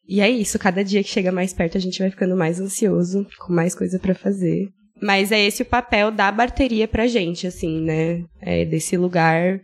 E 0.07 0.21
é 0.21 0.29
isso, 0.29 0.57
cada 0.57 0.83
dia 0.83 1.03
que 1.03 1.09
chega 1.09 1.31
mais 1.31 1.53
perto 1.53 1.77
a 1.77 1.81
gente 1.81 1.99
vai 1.99 2.09
ficando 2.09 2.35
mais 2.35 2.59
ansioso, 2.59 3.27
com 3.37 3.53
mais 3.53 3.75
coisa 3.75 3.99
pra 3.99 4.15
fazer. 4.15 4.67
Mas 5.01 5.31
é 5.31 5.39
esse 5.39 5.61
o 5.61 5.65
papel 5.65 6.11
da 6.11 6.31
barteria 6.31 6.87
pra 6.87 7.07
gente, 7.07 7.45
assim, 7.45 7.81
né? 7.81 8.23
É 8.41 8.65
desse 8.65 8.97
lugar 8.97 9.59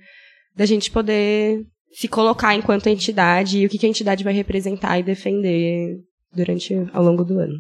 da 0.56 0.66
gente 0.66 0.92
poder 0.92 1.66
se 1.92 2.08
colocar 2.08 2.54
enquanto 2.54 2.88
entidade 2.88 3.60
e 3.60 3.66
o 3.66 3.70
que, 3.70 3.78
que 3.78 3.86
a 3.86 3.90
entidade 3.90 4.24
vai 4.24 4.34
representar 4.34 5.00
e 5.00 5.04
defender 5.04 5.98
durante 6.34 6.74
ao 6.94 7.04
longo 7.04 7.24
do 7.24 7.40
ano. 7.40 7.56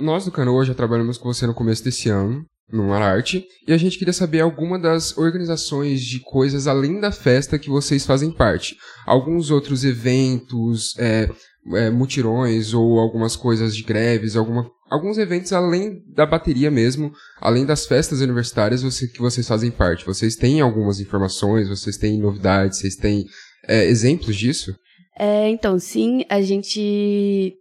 Nós 0.00 0.24
do 0.24 0.32
Canoa 0.32 0.64
já 0.64 0.74
trabalhamos 0.74 1.16
com 1.16 1.32
você 1.32 1.46
no 1.46 1.54
começo 1.54 1.84
desse 1.84 2.08
ano, 2.08 2.44
no 2.72 2.88
Mararte, 2.88 3.46
e 3.66 3.72
a 3.72 3.76
gente 3.76 3.98
queria 3.98 4.12
saber 4.12 4.40
alguma 4.40 4.78
das 4.78 5.16
organizações 5.16 6.00
de 6.00 6.20
coisas 6.20 6.66
além 6.66 6.98
da 6.98 7.12
festa 7.12 7.58
que 7.58 7.68
vocês 7.68 8.06
fazem 8.06 8.30
parte. 8.30 8.76
Alguns 9.06 9.50
outros 9.50 9.84
eventos, 9.84 10.94
é, 10.98 11.28
é, 11.74 11.90
mutirões 11.90 12.74
ou 12.74 12.98
algumas 12.98 13.36
coisas 13.36 13.76
de 13.76 13.82
greves, 13.82 14.36
alguma, 14.36 14.70
alguns 14.90 15.18
eventos 15.18 15.52
além 15.52 16.02
da 16.14 16.26
bateria 16.26 16.70
mesmo, 16.70 17.12
além 17.40 17.64
das 17.64 17.86
festas 17.86 18.20
universitárias 18.20 18.82
você, 18.82 19.06
que 19.06 19.20
vocês 19.20 19.46
fazem 19.46 19.70
parte. 19.70 20.04
Vocês 20.04 20.34
têm 20.34 20.60
algumas 20.60 21.00
informações, 21.00 21.68
vocês 21.68 21.96
têm 21.96 22.18
novidades, 22.18 22.78
vocês 22.78 22.96
têm 22.96 23.26
é, 23.68 23.84
exemplos 23.84 24.36
disso? 24.36 24.74
É, 25.18 25.48
então, 25.48 25.78
sim, 25.78 26.24
a 26.28 26.42
gente 26.42 27.54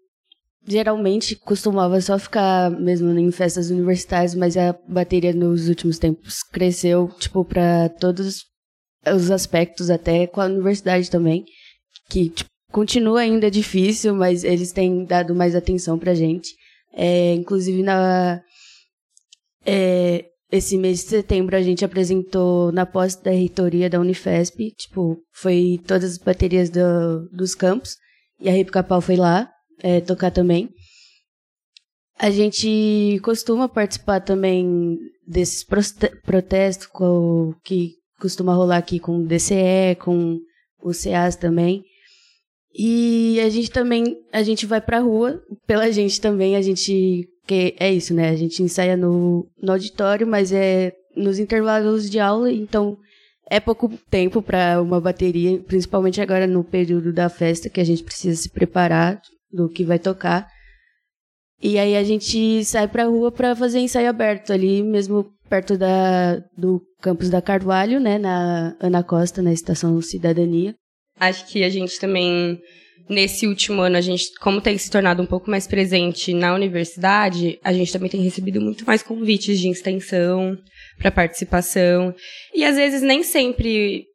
geralmente 0.65 1.35
costumava 1.35 1.99
só 2.01 2.17
ficar 2.17 2.71
mesmo 2.71 3.17
em 3.17 3.31
festas 3.31 3.69
universitárias, 3.69 4.35
mas 4.35 4.55
a 4.57 4.73
bateria 4.87 5.33
nos 5.33 5.67
últimos 5.67 5.97
tempos 5.97 6.41
cresceu, 6.43 7.09
tipo, 7.19 7.43
para 7.43 7.89
todos 7.89 8.45
os 9.05 9.31
aspectos, 9.31 9.89
até 9.89 10.27
com 10.27 10.41
a 10.41 10.45
universidade 10.45 11.09
também, 11.09 11.43
que 12.09 12.29
tipo, 12.29 12.49
continua 12.71 13.21
ainda 13.21 13.51
difícil, 13.51 14.15
mas 14.15 14.43
eles 14.43 14.71
têm 14.71 15.05
dado 15.05 15.35
mais 15.35 15.55
atenção 15.55 15.99
pra 15.99 16.15
gente. 16.15 16.49
É, 16.93 17.33
inclusive, 17.33 17.83
na, 17.83 18.41
é, 19.65 20.25
esse 20.51 20.77
mês 20.77 20.99
de 20.99 21.09
setembro, 21.09 21.55
a 21.55 21.61
gente 21.61 21.83
apresentou 21.83 22.71
na 22.71 22.85
posse 22.85 23.21
da 23.23 23.31
reitoria 23.31 23.89
da 23.89 23.99
Unifesp, 23.99 24.71
tipo, 24.77 25.17
foi 25.33 25.79
todas 25.85 26.11
as 26.11 26.17
baterias 26.17 26.69
do, 26.69 27.27
dos 27.31 27.55
campos, 27.55 27.95
e 28.39 28.49
a 28.49 28.51
Rip 28.53 28.71
Capal 28.71 29.01
foi 29.01 29.15
lá, 29.15 29.49
é, 29.79 30.01
tocar 30.01 30.31
também. 30.31 30.69
A 32.19 32.29
gente 32.29 33.19
costuma 33.23 33.67
participar 33.67 34.19
também 34.21 34.97
desses 35.27 35.65
protestos 36.23 36.87
que 37.63 37.95
costuma 38.19 38.53
rolar 38.53 38.77
aqui 38.77 38.99
com 38.99 39.17
o 39.17 39.25
DCE, 39.25 39.95
com 39.99 40.39
o 40.81 40.93
CEAS 40.93 41.35
também. 41.35 41.83
E 42.75 43.39
a 43.41 43.49
gente 43.49 43.69
também, 43.69 44.17
a 44.31 44.41
gente 44.41 44.65
vai 44.65 44.81
pra 44.81 44.99
rua, 44.99 45.41
pela 45.67 45.91
gente 45.91 46.19
também, 46.19 46.55
a 46.55 46.61
gente, 46.61 47.27
que 47.45 47.75
é 47.79 47.93
isso, 47.93 48.13
né? 48.13 48.29
A 48.29 48.35
gente 48.35 48.63
ensaia 48.63 48.97
no, 48.97 49.47
no 49.61 49.71
auditório, 49.71 50.25
mas 50.25 50.51
é 50.51 50.91
nos 51.15 51.37
intervalos 51.37 52.09
de 52.09 52.19
aula, 52.19 52.51
então 52.51 52.97
é 53.49 53.59
pouco 53.59 53.89
tempo 54.09 54.41
para 54.41 54.81
uma 54.81 54.99
bateria, 54.99 55.59
principalmente 55.59 56.19
agora 56.19 56.47
no 56.47 56.63
período 56.63 57.13
da 57.13 57.29
festa, 57.29 57.69
que 57.69 57.79
a 57.79 57.83
gente 57.83 58.03
precisa 58.03 58.41
se 58.41 58.49
preparar 58.49 59.21
do 59.53 59.69
que 59.69 59.83
vai 59.83 59.99
tocar. 59.99 60.47
E 61.61 61.77
aí 61.77 61.95
a 61.95 62.03
gente 62.03 62.65
sai 62.65 62.87
pra 62.87 63.05
rua 63.05 63.31
para 63.31 63.55
fazer 63.55 63.79
ensaio 63.79 64.09
aberto 64.09 64.51
ali, 64.51 64.83
mesmo 64.83 65.31
perto 65.49 65.77
da, 65.77 66.37
do 66.57 66.81
campus 67.01 67.29
da 67.29 67.41
Carvalho, 67.41 67.99
né, 67.99 68.17
na 68.17 68.75
Ana 68.81 69.03
Costa, 69.03 69.41
na 69.41 69.53
Estação 69.53 70.01
Cidadania. 70.01 70.73
Acho 71.19 71.47
que 71.47 71.63
a 71.63 71.69
gente 71.69 71.99
também, 71.99 72.59
nesse 73.07 73.47
último 73.47 73.81
ano, 73.81 73.95
a 73.95 74.01
gente, 74.01 74.25
como 74.41 74.59
tem 74.59 74.77
se 74.77 74.89
tornado 74.89 75.21
um 75.21 75.27
pouco 75.27 75.49
mais 75.49 75.67
presente 75.67 76.33
na 76.33 76.53
universidade, 76.53 77.59
a 77.63 77.71
gente 77.71 77.93
também 77.93 78.09
tem 78.09 78.21
recebido 78.21 78.59
muito 78.59 78.83
mais 78.85 79.03
convites 79.03 79.59
de 79.59 79.69
extensão 79.69 80.57
para 80.97 81.11
participação. 81.11 82.13
E 82.53 82.65
às 82.65 82.75
vezes 82.75 83.01
nem 83.01 83.23
sempre 83.23 84.05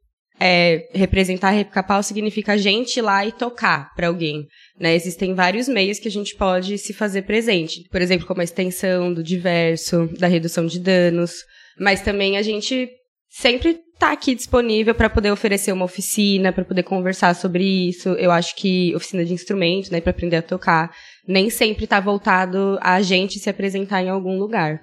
é, 0.41 0.89
representar 0.93 1.51
Recapal 1.51 2.03
significa 2.03 2.53
a 2.53 2.57
gente 2.57 2.99
ir 2.99 3.03
lá 3.03 3.27
e 3.27 3.33
tocar 3.33 3.93
para 3.95 4.09
alguém. 4.09 4.47
Né? 4.79 4.95
Existem 4.95 5.35
vários 5.35 5.69
meios 5.69 5.99
que 5.99 6.09
a 6.09 6.11
gente 6.11 6.37
pode 6.37 6.79
se 6.79 6.93
fazer 6.93 7.23
presente. 7.23 7.89
Por 7.91 8.01
exemplo, 8.01 8.27
como 8.27 8.41
a 8.41 8.45
extensão 8.45 9.13
do 9.13 9.23
diverso, 9.23 10.09
da 10.19 10.27
redução 10.27 10.67
de 10.67 10.79
danos. 10.79 11.33
Mas 11.79 12.01
também 12.03 12.37
a 12.37 12.43
gente 12.43 12.89
sempre 13.29 13.81
está 13.93 14.13
aqui 14.13 14.35
disponível 14.35 14.95
para 14.95 15.11
poder 15.11 15.33
oferecer 15.33 15.73
uma 15.73 15.85
oficina, 15.85 16.53
para 16.53 16.65
poder 16.65 16.85
conversar 16.85 17.35
sobre 17.35 17.65
isso. 17.65 18.11
Eu 18.11 18.31
acho 18.31 18.55
que 18.55 18.95
oficina 18.95 19.25
de 19.25 19.33
instrumentos, 19.33 19.91
né, 19.91 20.01
para 20.01 20.11
aprender 20.11 20.37
a 20.37 20.43
tocar, 20.43 20.91
nem 21.27 21.51
sempre 21.51 21.85
está 21.85 21.99
voltado 21.99 22.79
a 22.81 23.03
gente 23.03 23.41
se 23.41 23.51
apresentar 23.51 24.03
em 24.03 24.09
algum 24.09 24.39
lugar. 24.39 24.81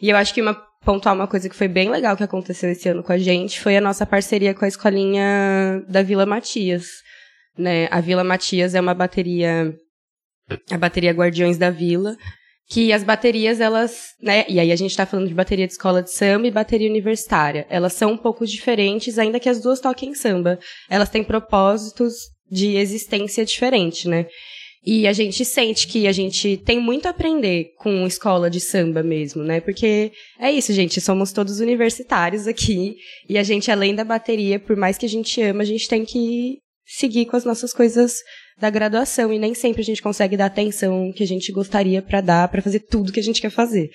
E 0.00 0.08
eu 0.08 0.16
acho 0.16 0.32
que 0.32 0.40
uma 0.40 0.60
pontuar 0.84 1.14
uma 1.14 1.26
coisa 1.26 1.48
que 1.48 1.56
foi 1.56 1.68
bem 1.68 1.90
legal 1.90 2.16
que 2.16 2.22
aconteceu 2.22 2.70
esse 2.70 2.88
ano 2.88 3.02
com 3.02 3.12
a 3.12 3.18
gente 3.18 3.60
foi 3.60 3.76
a 3.76 3.80
nossa 3.80 4.04
parceria 4.04 4.54
com 4.54 4.64
a 4.64 4.68
escolinha 4.68 5.84
da 5.88 6.02
Vila 6.02 6.26
Matias. 6.26 6.86
Né? 7.56 7.88
A 7.90 8.00
Vila 8.00 8.24
Matias 8.24 8.74
é 8.74 8.80
uma 8.80 8.94
bateria, 8.94 9.74
a 10.70 10.78
bateria 10.78 11.12
Guardiões 11.12 11.56
da 11.56 11.70
Vila, 11.70 12.16
que 12.68 12.92
as 12.92 13.04
baterias, 13.04 13.60
elas, 13.60 14.14
né, 14.22 14.44
e 14.48 14.58
aí 14.58 14.72
a 14.72 14.76
gente 14.76 14.90
está 14.90 15.04
falando 15.04 15.28
de 15.28 15.34
bateria 15.34 15.66
de 15.66 15.72
escola 15.72 16.02
de 16.02 16.10
samba 16.10 16.46
e 16.46 16.50
bateria 16.50 16.88
universitária. 16.88 17.66
Elas 17.68 17.92
são 17.92 18.12
um 18.12 18.16
pouco 18.16 18.46
diferentes, 18.46 19.18
ainda 19.18 19.38
que 19.38 19.48
as 19.48 19.60
duas 19.60 19.80
toquem 19.80 20.14
samba. 20.14 20.58
Elas 20.88 21.10
têm 21.10 21.22
propósitos 21.22 22.14
de 22.50 22.76
existência 22.76 23.44
diferente, 23.44 24.08
né? 24.08 24.26
E 24.86 25.06
a 25.06 25.14
gente 25.14 25.44
sente 25.46 25.88
que 25.88 26.06
a 26.06 26.12
gente 26.12 26.58
tem 26.58 26.78
muito 26.78 27.06
a 27.06 27.10
aprender 27.10 27.72
com 27.78 28.06
escola 28.06 28.50
de 28.50 28.60
samba 28.60 29.02
mesmo, 29.02 29.42
né? 29.42 29.58
Porque 29.60 30.12
é 30.38 30.52
isso, 30.52 30.74
gente, 30.74 31.00
somos 31.00 31.32
todos 31.32 31.58
universitários 31.58 32.46
aqui 32.46 32.96
e 33.26 33.38
a 33.38 33.42
gente 33.42 33.70
além 33.70 33.94
da 33.94 34.04
bateria, 34.04 34.60
por 34.60 34.76
mais 34.76 34.98
que 34.98 35.06
a 35.06 35.08
gente 35.08 35.40
ama, 35.40 35.62
a 35.62 35.66
gente 35.66 35.88
tem 35.88 36.04
que 36.04 36.58
seguir 36.84 37.24
com 37.24 37.36
as 37.36 37.46
nossas 37.46 37.72
coisas 37.72 38.18
da 38.58 38.68
graduação 38.68 39.32
e 39.32 39.38
nem 39.38 39.54
sempre 39.54 39.80
a 39.80 39.84
gente 39.84 40.02
consegue 40.02 40.36
dar 40.36 40.46
atenção 40.46 41.10
que 41.12 41.22
a 41.22 41.26
gente 41.26 41.50
gostaria 41.50 42.02
para 42.02 42.20
dar 42.20 42.48
para 42.48 42.60
fazer 42.60 42.80
tudo 42.80 43.10
que 43.10 43.20
a 43.20 43.22
gente 43.22 43.40
quer 43.40 43.50
fazer. 43.50 43.88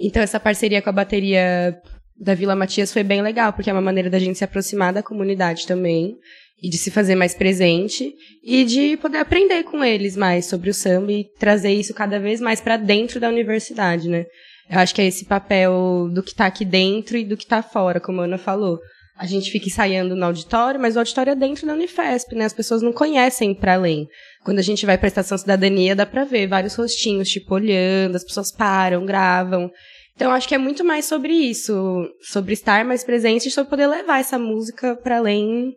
Então 0.00 0.20
essa 0.20 0.40
parceria 0.40 0.82
com 0.82 0.90
a 0.90 0.92
bateria 0.92 1.80
da 2.18 2.34
Vila 2.34 2.56
Matias 2.56 2.92
foi 2.92 3.04
bem 3.04 3.22
legal, 3.22 3.52
porque 3.52 3.70
é 3.70 3.72
uma 3.72 3.80
maneira 3.80 4.10
da 4.10 4.18
gente 4.18 4.36
se 4.36 4.44
aproximar 4.44 4.92
da 4.92 5.02
comunidade 5.02 5.64
também 5.64 6.16
e 6.64 6.70
de 6.70 6.78
se 6.78 6.90
fazer 6.90 7.14
mais 7.14 7.34
presente 7.34 8.14
e 8.42 8.64
de 8.64 8.96
poder 8.96 9.18
aprender 9.18 9.64
com 9.64 9.84
eles 9.84 10.16
mais 10.16 10.46
sobre 10.46 10.70
o 10.70 10.74
samba 10.74 11.12
e 11.12 11.26
trazer 11.38 11.72
isso 11.72 11.92
cada 11.92 12.18
vez 12.18 12.40
mais 12.40 12.58
para 12.58 12.78
dentro 12.78 13.20
da 13.20 13.28
universidade, 13.28 14.08
né? 14.08 14.24
Eu 14.70 14.78
acho 14.78 14.94
que 14.94 15.02
é 15.02 15.06
esse 15.06 15.26
papel 15.26 16.08
do 16.10 16.22
que 16.22 16.30
está 16.30 16.46
aqui 16.46 16.64
dentro 16.64 17.18
e 17.18 17.24
do 17.24 17.36
que 17.36 17.44
está 17.44 17.62
fora, 17.62 18.00
como 18.00 18.22
a 18.22 18.24
Ana 18.24 18.38
falou. 18.38 18.78
A 19.18 19.26
gente 19.26 19.50
fica 19.50 19.66
ensaiando 19.66 20.16
no 20.16 20.24
auditório, 20.24 20.80
mas 20.80 20.96
o 20.96 21.00
auditório 21.00 21.32
é 21.32 21.36
dentro 21.36 21.66
da 21.66 21.74
Unifesp, 21.74 22.34
né? 22.34 22.46
As 22.46 22.54
pessoas 22.54 22.80
não 22.80 22.94
conhecem 22.94 23.54
para 23.54 23.74
além. 23.74 24.08
Quando 24.42 24.58
a 24.58 24.62
gente 24.62 24.86
vai 24.86 24.96
para 24.96 25.06
a 25.06 25.08
Estação 25.08 25.36
Cidadania, 25.36 25.94
dá 25.94 26.06
para 26.06 26.24
ver 26.24 26.46
vários 26.46 26.74
rostinhos, 26.76 27.28
tipo, 27.28 27.54
olhando, 27.54 28.16
as 28.16 28.24
pessoas 28.24 28.50
param, 28.50 29.04
gravam. 29.04 29.70
Então, 30.16 30.32
acho 30.32 30.48
que 30.48 30.54
é 30.54 30.58
muito 30.58 30.82
mais 30.82 31.04
sobre 31.04 31.34
isso, 31.34 32.08
sobre 32.22 32.54
estar 32.54 32.86
mais 32.86 33.04
presente 33.04 33.48
e 33.48 33.50
sobre 33.50 33.68
poder 33.68 33.86
levar 33.86 34.20
essa 34.20 34.38
música 34.38 34.96
para 34.96 35.18
além 35.18 35.74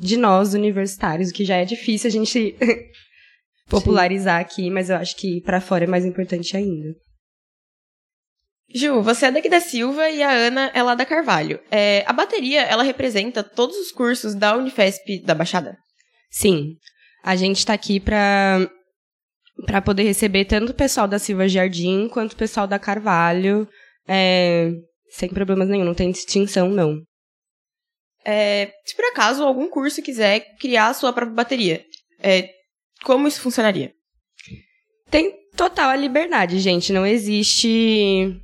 de 0.00 0.16
nós 0.16 0.54
universitários, 0.54 1.30
que 1.30 1.44
já 1.44 1.56
é 1.56 1.64
difícil 1.64 2.08
a 2.08 2.10
gente 2.10 2.56
popularizar 3.68 4.38
Sim. 4.38 4.44
aqui, 4.44 4.70
mas 4.70 4.90
eu 4.90 4.96
acho 4.96 5.16
que 5.16 5.40
para 5.42 5.60
fora 5.60 5.84
é 5.84 5.86
mais 5.86 6.04
importante 6.04 6.56
ainda. 6.56 6.88
Ju, 8.72 9.02
você 9.02 9.26
é 9.26 9.32
daqui 9.32 9.48
da 9.48 9.60
Silva 9.60 10.08
e 10.08 10.22
a 10.22 10.30
Ana 10.30 10.70
é 10.72 10.82
lá 10.82 10.94
da 10.94 11.04
Carvalho. 11.04 11.60
É, 11.70 12.04
a 12.06 12.12
bateria, 12.12 12.62
ela 12.62 12.84
representa 12.84 13.42
todos 13.42 13.76
os 13.76 13.90
cursos 13.90 14.34
da 14.34 14.56
Unifesp 14.56 15.22
da 15.24 15.34
Baixada? 15.34 15.76
Sim. 16.30 16.76
A 17.24 17.34
gente 17.34 17.58
está 17.58 17.74
aqui 17.74 17.98
para 17.98 18.70
para 19.66 19.82
poder 19.82 20.04
receber 20.04 20.46
tanto 20.46 20.70
o 20.70 20.74
pessoal 20.74 21.06
da 21.06 21.18
Silva 21.18 21.46
Jardim 21.46 22.08
quanto 22.08 22.32
o 22.32 22.36
pessoal 22.36 22.66
da 22.66 22.78
Carvalho, 22.78 23.68
é, 24.08 24.70
sem 25.10 25.28
problemas 25.28 25.68
nenhum, 25.68 25.84
não 25.84 25.92
tem 25.92 26.10
distinção, 26.10 26.70
não. 26.70 27.02
É, 28.24 28.72
se 28.84 28.94
por 28.94 29.04
acaso 29.06 29.42
algum 29.42 29.68
curso 29.68 30.02
quiser 30.02 30.56
criar 30.58 30.88
a 30.88 30.94
sua 30.94 31.12
própria 31.12 31.34
bateria, 31.34 31.84
é, 32.22 32.50
como 33.02 33.26
isso 33.26 33.40
funcionaria? 33.40 33.92
Tem 35.10 35.34
total 35.56 35.90
a 35.90 35.96
liberdade, 35.96 36.58
gente. 36.58 36.92
Não 36.92 37.06
existe 37.06 38.36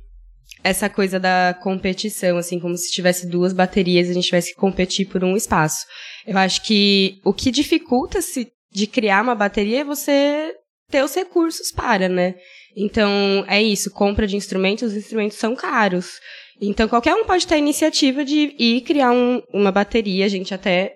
essa 0.63 0.89
coisa 0.89 1.19
da 1.19 1.57
competição, 1.61 2.37
assim, 2.37 2.59
como 2.59 2.75
se 2.75 2.91
tivesse 2.91 3.27
duas 3.27 3.53
baterias 3.53 4.07
e 4.07 4.11
a 4.11 4.13
gente 4.13 4.25
tivesse 4.25 4.53
que 4.53 4.59
competir 4.59 5.07
por 5.07 5.23
um 5.23 5.35
espaço. 5.35 5.85
Eu 6.25 6.37
acho 6.37 6.63
que 6.63 7.19
o 7.23 7.33
que 7.33 7.51
dificulta-se 7.51 8.51
de 8.71 8.87
criar 8.87 9.23
uma 9.23 9.35
bateria 9.35 9.81
é 9.81 9.83
você 9.83 10.53
ter 10.89 11.03
os 11.03 11.15
recursos 11.15 11.71
para, 11.71 12.09
né? 12.09 12.35
Então, 12.75 13.45
é 13.47 13.61
isso, 13.61 13.91
compra 13.91 14.27
de 14.27 14.35
instrumentos, 14.35 14.91
os 14.91 14.97
instrumentos 14.97 15.37
são 15.37 15.55
caros. 15.55 16.19
Então, 16.59 16.87
qualquer 16.87 17.13
um 17.13 17.25
pode 17.25 17.45
ter 17.45 17.55
a 17.55 17.59
iniciativa 17.59 18.25
de 18.25 18.55
ir 18.57 18.81
criar 18.81 19.11
um, 19.11 19.41
uma 19.53 19.71
bateria. 19.71 20.25
A 20.25 20.29
gente 20.29 20.53
até 20.53 20.95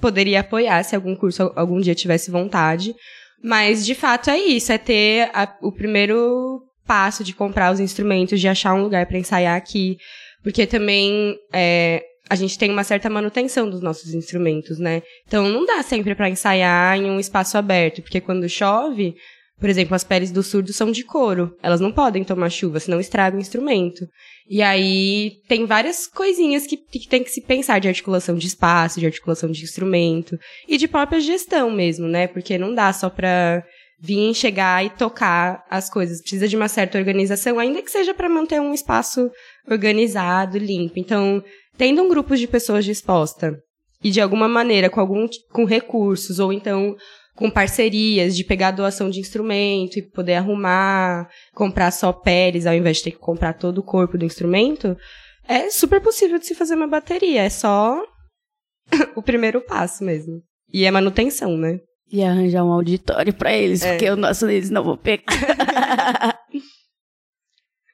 poderia 0.00 0.40
apoiar 0.40 0.82
se 0.82 0.96
algum 0.96 1.14
curso 1.14 1.52
algum 1.54 1.80
dia 1.80 1.94
tivesse 1.94 2.30
vontade. 2.30 2.94
Mas, 3.42 3.84
de 3.84 3.94
fato, 3.94 4.30
é 4.30 4.38
isso. 4.38 4.72
É 4.72 4.78
ter 4.78 5.30
a, 5.34 5.56
o 5.60 5.72
primeiro 5.72 6.62
passo 6.86 7.22
de 7.22 7.34
comprar 7.34 7.72
os 7.72 7.80
instrumentos, 7.80 8.40
de 8.40 8.48
achar 8.48 8.74
um 8.74 8.82
lugar 8.82 9.06
para 9.06 9.18
ensaiar 9.18 9.56
aqui. 9.56 9.96
Porque 10.42 10.66
também 10.66 11.36
é, 11.52 12.02
a 12.28 12.34
gente 12.34 12.58
tem 12.58 12.70
uma 12.70 12.84
certa 12.84 13.10
manutenção 13.10 13.68
dos 13.68 13.82
nossos 13.82 14.14
instrumentos, 14.14 14.78
né? 14.78 15.02
Então 15.26 15.48
não 15.48 15.66
dá 15.66 15.82
sempre 15.82 16.14
para 16.14 16.30
ensaiar 16.30 16.96
em 16.96 17.10
um 17.10 17.20
espaço 17.20 17.58
aberto, 17.58 18.00
porque 18.00 18.20
quando 18.20 18.48
chove, 18.48 19.14
por 19.62 19.70
exemplo, 19.70 19.94
as 19.94 20.02
peles 20.02 20.32
do 20.32 20.42
surdo 20.42 20.72
são 20.72 20.90
de 20.90 21.04
couro. 21.04 21.56
Elas 21.62 21.80
não 21.80 21.92
podem 21.92 22.24
tomar 22.24 22.50
chuva, 22.50 22.80
senão 22.80 22.98
estraga 22.98 23.36
o 23.36 23.40
instrumento. 23.40 24.04
E 24.50 24.60
aí 24.60 25.34
tem 25.46 25.66
várias 25.66 26.08
coisinhas 26.08 26.66
que, 26.66 26.76
que 26.76 27.06
tem 27.06 27.22
que 27.22 27.30
se 27.30 27.40
pensar 27.40 27.78
de 27.78 27.86
articulação 27.86 28.34
de 28.34 28.48
espaço, 28.48 28.98
de 28.98 29.06
articulação 29.06 29.52
de 29.52 29.62
instrumento 29.62 30.36
e 30.66 30.76
de 30.76 30.88
própria 30.88 31.20
gestão 31.20 31.70
mesmo, 31.70 32.08
né? 32.08 32.26
Porque 32.26 32.58
não 32.58 32.74
dá 32.74 32.92
só 32.92 33.08
pra 33.08 33.62
vir 34.00 34.34
chegar 34.34 34.84
e 34.84 34.90
tocar 34.90 35.62
as 35.70 35.88
coisas. 35.88 36.20
Precisa 36.20 36.48
de 36.48 36.56
uma 36.56 36.66
certa 36.66 36.98
organização, 36.98 37.56
ainda 37.56 37.80
que 37.82 37.90
seja 37.92 38.12
para 38.12 38.28
manter 38.28 38.60
um 38.60 38.74
espaço 38.74 39.30
organizado, 39.70 40.58
limpo. 40.58 40.98
Então, 40.98 41.40
tendo 41.78 42.02
um 42.02 42.08
grupo 42.08 42.36
de 42.36 42.48
pessoas 42.48 42.84
disposta 42.84 43.56
e 44.02 44.10
de 44.10 44.20
alguma 44.20 44.48
maneira 44.48 44.90
com 44.90 44.98
algum 44.98 45.28
com 45.52 45.64
recursos 45.64 46.40
ou 46.40 46.52
então 46.52 46.96
com 47.42 47.50
parcerias 47.50 48.36
de 48.36 48.44
pegar 48.44 48.70
doação 48.70 49.10
de 49.10 49.18
instrumento 49.18 49.98
e 49.98 50.02
poder 50.02 50.34
arrumar, 50.34 51.28
comprar 51.52 51.90
só 51.90 52.12
peles 52.12 52.66
ao 52.66 52.74
invés 52.74 52.98
de 52.98 53.02
ter 53.02 53.10
que 53.10 53.18
comprar 53.18 53.54
todo 53.54 53.78
o 53.78 53.82
corpo 53.82 54.16
do 54.16 54.24
instrumento, 54.24 54.96
é 55.48 55.68
super 55.68 56.00
possível 56.00 56.38
de 56.38 56.46
se 56.46 56.54
fazer 56.54 56.76
uma 56.76 56.86
bateria. 56.86 57.42
É 57.42 57.50
só 57.50 58.00
o 59.16 59.22
primeiro 59.22 59.60
passo 59.60 60.04
mesmo. 60.04 60.40
E 60.72 60.84
é 60.84 60.90
manutenção, 60.92 61.56
né? 61.56 61.80
E 62.12 62.22
arranjar 62.22 62.64
um 62.64 62.70
auditório 62.70 63.34
para 63.34 63.52
eles, 63.52 63.82
é. 63.82 63.90
porque 63.90 64.08
o 64.08 64.14
nosso 64.14 64.48
eles 64.48 64.70
não 64.70 64.84
vão 64.84 64.96
pegar. 64.96 65.26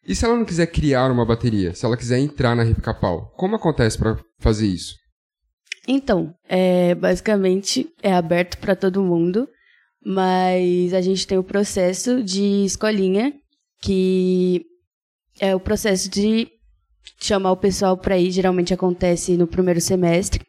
e 0.07 0.15
se 0.15 0.27
ela 0.27 0.37
não 0.37 0.45
quiser 0.45 0.67
criar 0.67 1.11
uma 1.11 1.25
bateria? 1.25 1.73
Se 1.75 1.87
ela 1.87 1.97
quiser 1.97 2.19
entrar 2.19 2.55
na 2.55 2.67
Hip 2.67 2.83
Capal, 2.83 3.33
como 3.35 3.57
acontece 3.57 3.97
para 3.97 4.19
fazer 4.41 4.67
isso? 4.67 4.95
Então, 5.91 6.35
é, 6.47 6.95
basicamente 6.95 7.91
é 8.03 8.13
aberto 8.13 8.59
para 8.59 8.77
todo 8.77 9.03
mundo, 9.03 9.49
mas 10.05 10.93
a 10.93 11.01
gente 11.01 11.27
tem 11.27 11.39
o 11.39 11.43
processo 11.43 12.23
de 12.23 12.67
escolinha, 12.67 13.33
que 13.81 14.67
é 15.41 15.57
o 15.57 15.61
processo 15.61 16.11
de 16.11 16.47
chamar 17.19 17.53
o 17.53 17.57
pessoal 17.57 17.97
para 17.97 18.19
ir, 18.19 18.31
geralmente 18.31 18.75
acontece 18.75 19.35
no 19.39 19.47
primeiro 19.47 19.81
semestre, 19.81 20.45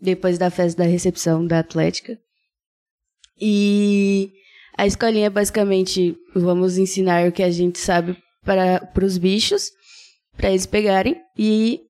depois 0.00 0.38
da 0.38 0.50
festa 0.50 0.82
da 0.82 0.88
recepção 0.88 1.46
da 1.46 1.58
Atlética. 1.58 2.18
E 3.38 4.32
a 4.74 4.86
escolinha 4.86 5.26
é 5.26 5.30
basicamente 5.30 6.16
vamos 6.34 6.78
ensinar 6.78 7.28
o 7.28 7.32
que 7.32 7.42
a 7.42 7.50
gente 7.50 7.78
sabe 7.78 8.16
para 8.42 9.04
os 9.04 9.18
bichos, 9.18 9.70
para 10.34 10.48
eles 10.48 10.64
pegarem 10.64 11.20
e 11.36 11.82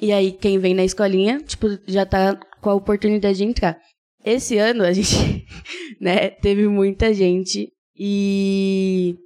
e 0.00 0.12
aí, 0.12 0.32
quem 0.32 0.58
vem 0.58 0.74
na 0.74 0.84
escolinha, 0.84 1.40
tipo, 1.40 1.66
já 1.86 2.06
tá 2.06 2.38
com 2.60 2.70
a 2.70 2.74
oportunidade 2.74 3.38
de 3.38 3.44
entrar. 3.44 3.78
Esse 4.24 4.56
ano, 4.56 4.82
a 4.82 4.92
gente, 4.92 5.46
né, 6.00 6.30
teve 6.30 6.66
muita 6.68 7.12
gente 7.12 7.70
e, 7.94 9.16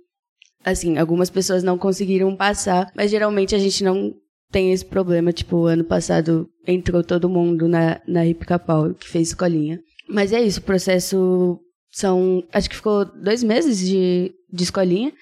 assim, 0.64 0.98
algumas 0.98 1.30
pessoas 1.30 1.62
não 1.62 1.78
conseguiram 1.78 2.34
passar, 2.36 2.90
mas 2.96 3.10
geralmente 3.10 3.54
a 3.54 3.58
gente 3.58 3.84
não 3.84 4.12
tem 4.50 4.72
esse 4.72 4.84
problema. 4.84 5.32
Tipo, 5.32 5.66
ano 5.66 5.84
passado 5.84 6.48
entrou 6.66 7.04
todo 7.04 7.28
mundo 7.28 7.68
na, 7.68 8.00
na 8.06 8.26
Hip 8.26 8.44
Capau, 8.44 8.92
que 8.94 9.08
fez 9.08 9.28
escolinha. 9.28 9.80
Mas 10.08 10.32
é 10.32 10.42
isso, 10.42 10.60
o 10.60 10.64
processo 10.64 11.58
são, 11.90 12.42
acho 12.52 12.68
que 12.68 12.76
ficou 12.76 13.04
dois 13.04 13.44
meses 13.44 13.78
de, 13.78 14.32
de 14.52 14.64
escolinha, 14.64 15.12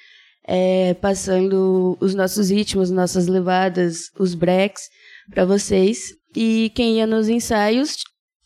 é, 0.46 0.94
passando 0.94 1.96
os 2.00 2.14
nossos 2.14 2.50
ritmos, 2.50 2.90
nossas 2.90 3.26
levadas, 3.26 4.10
os 4.18 4.34
breaks, 4.34 4.82
para 5.30 5.44
vocês. 5.44 6.14
E 6.34 6.70
quem 6.74 6.96
ia 6.96 7.06
nos 7.06 7.28
ensaios, 7.28 7.96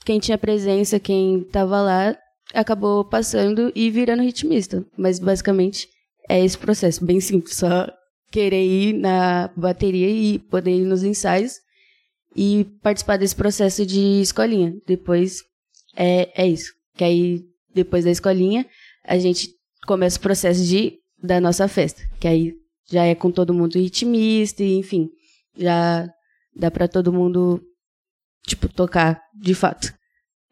quem 0.05 0.19
tinha 0.19 0.39
presença, 0.39 0.99
quem 0.99 1.43
estava 1.43 1.81
lá, 1.81 2.17
acabou 2.55 3.05
passando 3.05 3.73
e 3.75 3.91
virando 3.91 4.23
ritmista. 4.23 4.85
Mas 4.97 5.19
basicamente 5.19 5.89
é 6.29 6.45
esse 6.45 6.59
processo, 6.59 7.05
bem 7.05 7.21
simples, 7.21 7.57
só 7.57 7.87
querer 8.31 8.65
ir 8.65 8.93
na 8.95 9.51
bateria 9.57 10.11
e 10.11 10.39
poder 10.39 10.73
ir 10.73 10.85
nos 10.85 11.05
ensaios 11.05 11.55
e 12.35 12.67
participar 12.83 13.17
desse 13.17 13.35
processo 13.35 13.87
de 13.87 14.21
escolinha. 14.21 14.75
Depois 14.87 15.43
é, 15.97 16.31
é 16.43 16.47
isso. 16.47 16.73
Que 16.97 17.05
aí, 17.05 17.45
depois 17.75 18.05
da 18.05 18.11
escolinha, 18.11 18.67
a 19.05 19.19
gente 19.19 19.51
começa 19.87 20.19
o 20.19 20.23
processo 20.23 20.65
de 20.65 20.99
da 21.23 21.41
nossa 21.41 21.67
festa. 21.67 22.03
Que 22.21 22.29
aí 22.29 22.55
já 22.91 23.05
é 23.05 23.15
com 23.15 23.31
todo 23.31 23.55
mundo 23.55 23.79
ritmista, 23.79 24.63
e, 24.63 24.75
enfim, 24.79 25.09
já 25.57 26.09
dá 26.57 26.71
para 26.71 26.89
todo 26.89 27.13
mundo, 27.13 27.61
tipo, 28.47 28.69
tocar 28.69 29.21
de 29.35 29.55
fato. 29.55 29.93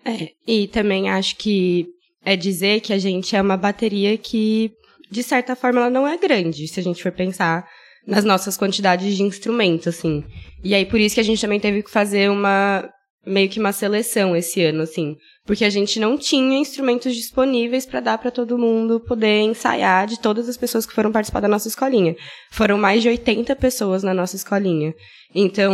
É, 0.04 0.32
e 0.46 0.68
também 0.68 1.08
acho 1.08 1.36
que 1.36 1.86
é 2.24 2.36
dizer 2.36 2.80
que 2.80 2.92
a 2.92 2.98
gente 2.98 3.34
é 3.34 3.40
uma 3.40 3.56
bateria 3.56 4.16
que, 4.18 4.70
de 5.10 5.22
certa 5.22 5.56
forma, 5.56 5.80
ela 5.80 5.90
não 5.90 6.06
é 6.06 6.16
grande, 6.18 6.68
se 6.68 6.78
a 6.78 6.82
gente 6.82 7.02
for 7.02 7.12
pensar 7.12 7.66
nas 8.06 8.24
nossas 8.24 8.56
quantidades 8.56 9.16
de 9.16 9.22
instrumentos, 9.22 9.88
assim. 9.88 10.24
E 10.62 10.74
aí, 10.74 10.84
por 10.84 11.00
isso 11.00 11.14
que 11.14 11.20
a 11.20 11.24
gente 11.24 11.40
também 11.40 11.58
teve 11.58 11.82
que 11.82 11.90
fazer 11.90 12.30
uma, 12.30 12.88
meio 13.26 13.48
que 13.48 13.60
uma 13.60 13.72
seleção 13.72 14.36
esse 14.36 14.62
ano, 14.62 14.82
assim. 14.82 15.16
Porque 15.44 15.64
a 15.64 15.70
gente 15.70 16.00
não 16.00 16.16
tinha 16.16 16.58
instrumentos 16.58 17.14
disponíveis 17.14 17.84
para 17.84 18.00
dar 18.00 18.18
para 18.18 18.30
todo 18.30 18.58
mundo 18.58 19.00
poder 19.00 19.40
ensaiar 19.40 20.06
de 20.06 20.18
todas 20.18 20.48
as 20.48 20.56
pessoas 20.56 20.86
que 20.86 20.94
foram 20.94 21.12
participar 21.12 21.40
da 21.40 21.48
nossa 21.48 21.68
escolinha. 21.68 22.16
Foram 22.50 22.78
mais 22.78 23.02
de 23.02 23.08
80 23.08 23.54
pessoas 23.56 24.02
na 24.02 24.14
nossa 24.14 24.36
escolinha. 24.36 24.94
Então, 25.34 25.72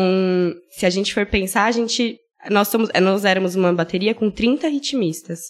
se 0.71 0.87
a 0.87 0.91
gente 0.91 1.15
for 1.15 1.27
pensar, 1.27 1.67
a 1.67 1.73
gente. 1.73 2.19
Nós, 2.51 2.69
somos, 2.69 2.89
nós 3.03 3.25
éramos 3.27 3.55
uma 3.55 3.73
bateria 3.73 4.15
com 4.15 4.31
30 4.31 4.67
ritmistas. 4.69 5.41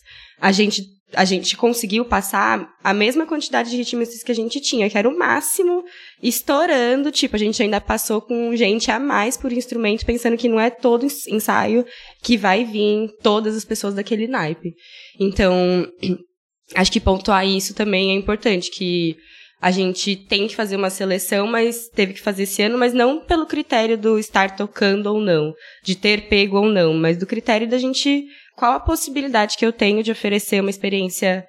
A 0.40 0.50
gente, 0.50 0.82
a 1.14 1.24
gente 1.24 1.56
conseguiu 1.56 2.04
passar 2.04 2.72
a 2.82 2.94
mesma 2.94 3.26
quantidade 3.26 3.70
de 3.70 3.76
ritmistas 3.76 4.22
que 4.22 4.32
a 4.32 4.34
gente 4.34 4.60
tinha, 4.60 4.88
que 4.88 4.96
era 4.96 5.08
o 5.08 5.16
máximo, 5.16 5.84
estourando. 6.22 7.10
Tipo, 7.10 7.36
a 7.36 7.38
gente 7.38 7.62
ainda 7.62 7.80
passou 7.80 8.20
com 8.20 8.54
gente 8.54 8.90
a 8.90 8.98
mais 8.98 9.36
por 9.36 9.52
instrumento, 9.52 10.06
pensando 10.06 10.36
que 10.36 10.48
não 10.48 10.60
é 10.60 10.70
todo 10.70 11.06
ensaio 11.28 11.84
que 12.22 12.36
vai 12.36 12.64
vir 12.64 13.10
todas 13.22 13.56
as 13.56 13.64
pessoas 13.64 13.94
daquele 13.94 14.26
naipe. 14.26 14.74
Então, 15.18 15.86
acho 16.74 16.92
que 16.92 17.00
pontuar 17.00 17.46
isso 17.46 17.74
também 17.74 18.10
é 18.10 18.14
importante, 18.14 18.70
que 18.70 19.16
a 19.60 19.70
gente 19.70 20.16
tem 20.16 20.48
que 20.48 20.56
fazer 20.56 20.76
uma 20.76 20.88
seleção, 20.88 21.46
mas 21.46 21.88
teve 21.88 22.14
que 22.14 22.20
fazer 22.20 22.44
esse 22.44 22.62
ano, 22.62 22.78
mas 22.78 22.94
não 22.94 23.20
pelo 23.20 23.44
critério 23.44 23.98
do 23.98 24.18
estar 24.18 24.56
tocando 24.56 25.06
ou 25.08 25.20
não, 25.20 25.52
de 25.84 25.94
ter 25.94 26.28
pego 26.28 26.56
ou 26.56 26.66
não, 26.66 26.94
mas 26.94 27.18
do 27.18 27.26
critério 27.26 27.68
da 27.68 27.76
gente 27.76 28.24
qual 28.56 28.72
a 28.72 28.80
possibilidade 28.80 29.56
que 29.56 29.64
eu 29.64 29.72
tenho 29.72 30.02
de 30.02 30.10
oferecer 30.10 30.60
uma 30.60 30.70
experiência 30.70 31.46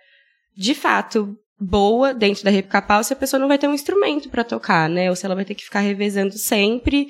de 0.56 0.74
fato 0.76 1.36
boa 1.60 2.14
dentro 2.14 2.44
da 2.44 2.50
Repcapal 2.50 3.04
se 3.04 3.14
a 3.14 3.16
pessoa 3.16 3.40
não 3.40 3.48
vai 3.48 3.58
ter 3.58 3.68
um 3.68 3.74
instrumento 3.74 4.30
para 4.30 4.44
tocar, 4.44 4.90
né? 4.90 5.10
Ou 5.10 5.16
se 5.16 5.26
ela 5.26 5.36
vai 5.36 5.46
ter 5.46 5.54
que 5.54 5.64
ficar 5.64 5.82
revezando 5.82 6.34
sempre. 6.38 7.08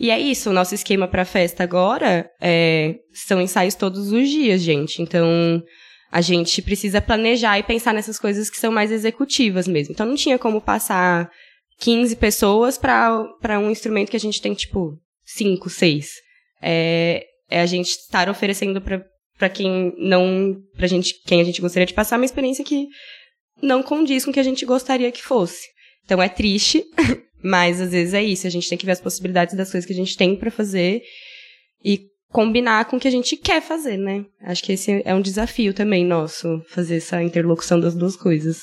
E 0.00 0.10
é 0.10 0.18
isso, 0.18 0.50
o 0.50 0.52
nosso 0.52 0.74
esquema 0.74 1.06
para 1.06 1.24
festa 1.24 1.62
agora 1.62 2.28
é, 2.40 2.96
são 3.12 3.40
ensaios 3.40 3.76
todos 3.76 4.10
os 4.10 4.28
dias, 4.28 4.60
gente. 4.60 5.00
Então, 5.00 5.62
a 6.12 6.20
gente 6.20 6.60
precisa 6.60 7.00
planejar 7.00 7.58
e 7.58 7.62
pensar 7.62 7.94
nessas 7.94 8.18
coisas 8.18 8.50
que 8.50 8.58
são 8.58 8.70
mais 8.70 8.90
executivas 8.90 9.66
mesmo. 9.66 9.92
Então 9.92 10.04
não 10.04 10.14
tinha 10.14 10.38
como 10.38 10.60
passar 10.60 11.30
15 11.78 12.16
pessoas 12.16 12.76
para 12.76 13.58
um 13.58 13.70
instrumento 13.70 14.10
que 14.10 14.16
a 14.16 14.20
gente 14.20 14.42
tem, 14.42 14.52
tipo, 14.52 14.98
5, 15.24 15.70
6. 15.70 16.10
É, 16.60 17.24
é 17.48 17.60
a 17.62 17.66
gente 17.66 17.88
estar 17.88 18.28
oferecendo 18.28 18.80
para 18.80 19.02
quem 19.48 19.94
não. 19.98 20.56
pra 20.76 20.86
gente, 20.86 21.14
quem 21.26 21.40
a 21.40 21.44
gente 21.44 21.60
gostaria 21.60 21.86
de 21.86 21.94
passar 21.94 22.16
uma 22.16 22.24
experiência 22.24 22.64
que 22.64 22.86
não 23.62 23.82
condiz 23.82 24.24
com 24.24 24.30
o 24.30 24.34
que 24.34 24.40
a 24.40 24.44
gente 24.44 24.64
gostaria 24.64 25.12
que 25.12 25.22
fosse. 25.22 25.68
Então 26.04 26.20
é 26.22 26.28
triste, 26.28 26.84
mas 27.42 27.80
às 27.80 27.92
vezes 27.92 28.14
é 28.14 28.22
isso. 28.22 28.46
A 28.46 28.50
gente 28.50 28.68
tem 28.68 28.78
que 28.78 28.86
ver 28.86 28.92
as 28.92 29.00
possibilidades 29.00 29.56
das 29.56 29.70
coisas 29.70 29.86
que 29.86 29.92
a 29.92 29.96
gente 29.96 30.16
tem 30.16 30.36
para 30.36 30.50
fazer 30.50 31.02
e 31.84 32.08
combinar 32.30 32.86
com 32.86 32.96
o 32.96 33.00
que 33.00 33.08
a 33.08 33.10
gente 33.12 33.36
quer 33.36 33.60
fazer, 33.60 33.96
né? 33.96 34.24
Acho 34.42 34.64
que 34.64 34.72
esse 34.72 35.02
é 35.04 35.14
um 35.14 35.20
desafio 35.20 35.74
também 35.74 36.04
nosso, 36.04 36.62
fazer 36.68 36.96
essa 36.96 37.22
interlocução 37.22 37.78
das 37.78 37.94
duas 37.94 38.16
coisas. 38.16 38.62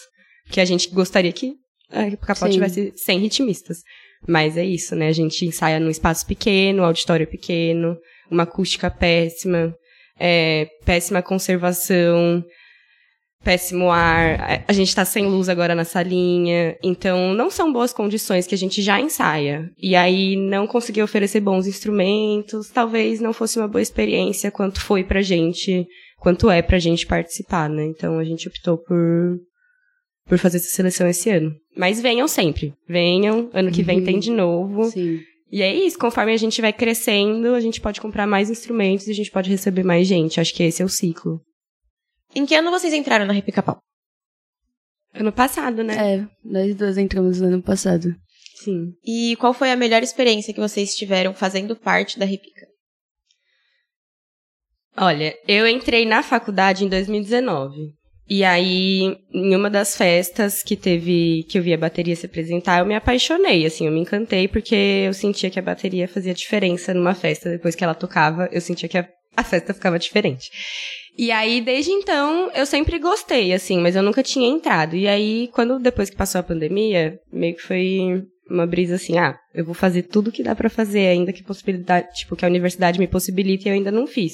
Que 0.49 0.59
a 0.59 0.65
gente 0.65 0.89
gostaria 0.89 1.31
que 1.31 1.53
a 1.91 2.17
Capão 2.17 2.49
tivesse 2.49 2.91
100 2.95 3.19
ritmistas. 3.19 3.83
Mas 4.27 4.57
é 4.57 4.65
isso, 4.65 4.95
né? 4.95 5.07
A 5.07 5.13
gente 5.13 5.45
ensaia 5.45 5.79
num 5.79 5.89
espaço 5.89 6.25
pequeno, 6.25 6.83
auditório 6.83 7.27
pequeno, 7.27 7.97
uma 8.29 8.43
acústica 8.43 8.89
péssima, 8.89 9.73
é, 10.19 10.67
péssima 10.85 11.21
conservação, 11.21 12.43
péssimo 13.43 13.89
ar, 13.89 14.63
a 14.67 14.73
gente 14.73 14.93
tá 14.93 15.05
sem 15.05 15.25
luz 15.25 15.47
agora 15.47 15.73
na 15.73 15.85
salinha, 15.85 16.75
então 16.83 17.33
não 17.33 17.49
são 17.49 17.71
boas 17.71 17.93
condições 17.93 18.45
que 18.45 18.55
a 18.55 18.57
gente 18.57 18.81
já 18.81 18.99
ensaia. 18.99 19.69
E 19.77 19.95
aí 19.95 20.35
não 20.35 20.67
conseguir 20.67 21.01
oferecer 21.01 21.39
bons 21.39 21.65
instrumentos, 21.65 22.69
talvez 22.69 23.21
não 23.21 23.33
fosse 23.33 23.57
uma 23.57 23.67
boa 23.67 23.81
experiência 23.81 24.51
quanto 24.51 24.81
foi 24.81 25.03
pra 25.03 25.21
gente, 25.21 25.87
quanto 26.19 26.49
é 26.49 26.61
pra 26.61 26.79
gente 26.79 27.07
participar, 27.07 27.69
né? 27.69 27.85
Então 27.85 28.19
a 28.19 28.23
gente 28.23 28.47
optou 28.47 28.77
por 28.77 29.39
por 30.27 30.37
fazer 30.37 30.57
essa 30.57 30.67
seleção 30.67 31.07
esse 31.09 31.27
ano. 31.31 31.55
Mas 31.75 31.99
venham 31.99 32.27
sempre. 32.27 32.71
Venham, 32.87 33.49
ano 33.51 33.71
que 33.71 33.81
vem 33.81 34.03
tem 34.03 34.19
de 34.19 34.29
novo. 34.29 34.83
Sim. 34.83 35.19
E 35.51 35.61
é 35.63 35.73
isso, 35.73 35.97
conforme 35.97 36.31
a 36.31 36.37
gente 36.37 36.61
vai 36.61 36.71
crescendo, 36.71 37.55
a 37.55 37.59
gente 37.59 37.81
pode 37.81 37.99
comprar 37.99 38.27
mais 38.27 38.49
instrumentos 38.49 39.07
e 39.07 39.11
a 39.11 39.15
gente 39.15 39.31
pode 39.31 39.49
receber 39.49 39.83
mais 39.83 40.07
gente. 40.07 40.39
Acho 40.39 40.53
que 40.53 40.63
esse 40.63 40.81
é 40.81 40.85
o 40.85 40.89
ciclo. 40.89 41.41
Em 42.35 42.45
que 42.45 42.53
ano 42.53 42.69
vocês 42.69 42.93
entraram 42.93 43.25
na 43.25 43.33
Repica-Pau? 43.33 43.79
Ano 45.13 45.31
passado, 45.31 45.83
né? 45.83 46.15
É, 46.15 46.27
nós 46.43 46.75
duas 46.75 46.97
entramos 46.97 47.41
no 47.41 47.47
ano 47.47 47.63
passado. 47.63 48.13
Sim. 48.63 48.93
E 49.03 49.35
qual 49.37 49.53
foi 49.53 49.71
a 49.71 49.75
melhor 49.75 50.03
experiência 50.03 50.53
que 50.53 50.59
vocês 50.59 50.93
tiveram 50.93 51.33
fazendo 51.33 51.75
parte 51.75 52.19
da 52.19 52.25
Repica? 52.25 52.67
Olha, 54.95 55.33
eu 55.47 55.65
entrei 55.65 56.05
na 56.05 56.21
faculdade 56.21 56.85
em 56.85 56.89
2019. 56.89 57.95
E 58.29 58.43
aí, 58.43 59.17
em 59.33 59.55
uma 59.55 59.71
das 59.71 59.97
festas 59.97 60.61
que 60.61 60.75
teve, 60.75 61.43
que 61.49 61.57
eu 61.57 61.63
vi 61.63 61.73
a 61.73 61.77
bateria 61.77 62.15
se 62.15 62.27
apresentar, 62.27 62.79
eu 62.79 62.85
me 62.85 62.93
apaixonei, 62.93 63.65
assim, 63.65 63.87
eu 63.87 63.91
me 63.91 64.01
encantei 64.01 64.47
porque 64.47 64.75
eu 65.07 65.13
sentia 65.15 65.49
que 65.49 65.57
a 65.57 65.63
bateria 65.63 66.07
fazia 66.07 66.33
diferença 66.33 66.93
numa 66.93 67.15
festa. 67.15 67.49
Depois 67.49 67.73
que 67.73 67.83
ela 67.83 67.95
tocava, 67.95 68.47
eu 68.51 68.61
sentia 68.61 68.87
que 68.87 68.99
a, 68.99 69.09
a 69.35 69.43
festa 69.43 69.73
ficava 69.73 69.97
diferente. 69.97 70.51
E 71.17 71.31
aí, 71.31 71.59
desde 71.59 71.91
então, 71.91 72.51
eu 72.53 72.67
sempre 72.67 72.99
gostei, 72.99 73.51
assim, 73.51 73.79
mas 73.79 73.95
eu 73.95 74.03
nunca 74.03 74.21
tinha 74.21 74.47
entrado. 74.47 74.95
E 74.95 75.07
aí, 75.07 75.49
quando 75.51 75.79
depois 75.79 76.11
que 76.11 76.15
passou 76.15 76.39
a 76.39 76.43
pandemia, 76.43 77.19
meio 77.33 77.55
que 77.55 77.63
foi 77.63 78.23
uma 78.49 78.67
brisa 78.67 78.95
assim, 78.95 79.17
ah, 79.17 79.37
eu 79.53 79.65
vou 79.65 79.73
fazer 79.73 80.03
tudo 80.03 80.31
que 80.31 80.43
dá 80.43 80.55
para 80.55 80.69
fazer, 80.69 81.07
ainda 81.07 81.33
que 81.33 81.43
possibilidade, 81.43 82.13
tipo, 82.13 82.35
que 82.35 82.45
a 82.45 82.47
universidade 82.47 82.99
me 82.99 83.07
possibilite, 83.07 83.67
e 83.67 83.69
eu 83.69 83.73
ainda 83.73 83.91
não 83.91 84.05
fiz. 84.05 84.33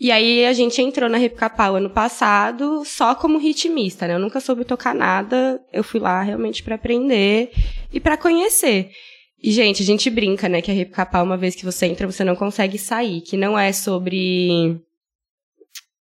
E 0.00 0.12
aí 0.12 0.44
a 0.44 0.52
gente 0.52 0.80
entrou 0.80 1.10
na 1.10 1.18
Repcapau 1.18 1.74
ano 1.74 1.90
passado 1.90 2.84
só 2.84 3.16
como 3.16 3.36
ritmista, 3.36 4.06
né? 4.06 4.14
Eu 4.14 4.20
nunca 4.20 4.38
soube 4.38 4.64
tocar 4.64 4.94
nada, 4.94 5.60
eu 5.72 5.82
fui 5.82 5.98
lá 5.98 6.22
realmente 6.22 6.62
para 6.62 6.76
aprender 6.76 7.50
e 7.92 7.98
para 7.98 8.16
conhecer. 8.16 8.90
E, 9.42 9.50
gente, 9.52 9.82
a 9.82 9.86
gente 9.86 10.10
brinca, 10.10 10.48
né, 10.48 10.60
que 10.60 10.70
a 10.70 10.74
Repcapau, 10.74 11.24
uma 11.24 11.36
vez 11.36 11.54
que 11.54 11.64
você 11.64 11.86
entra, 11.86 12.10
você 12.10 12.24
não 12.24 12.34
consegue 12.34 12.76
sair, 12.76 13.20
que 13.20 13.36
não 13.36 13.56
é 13.58 13.72
sobre 13.72 14.80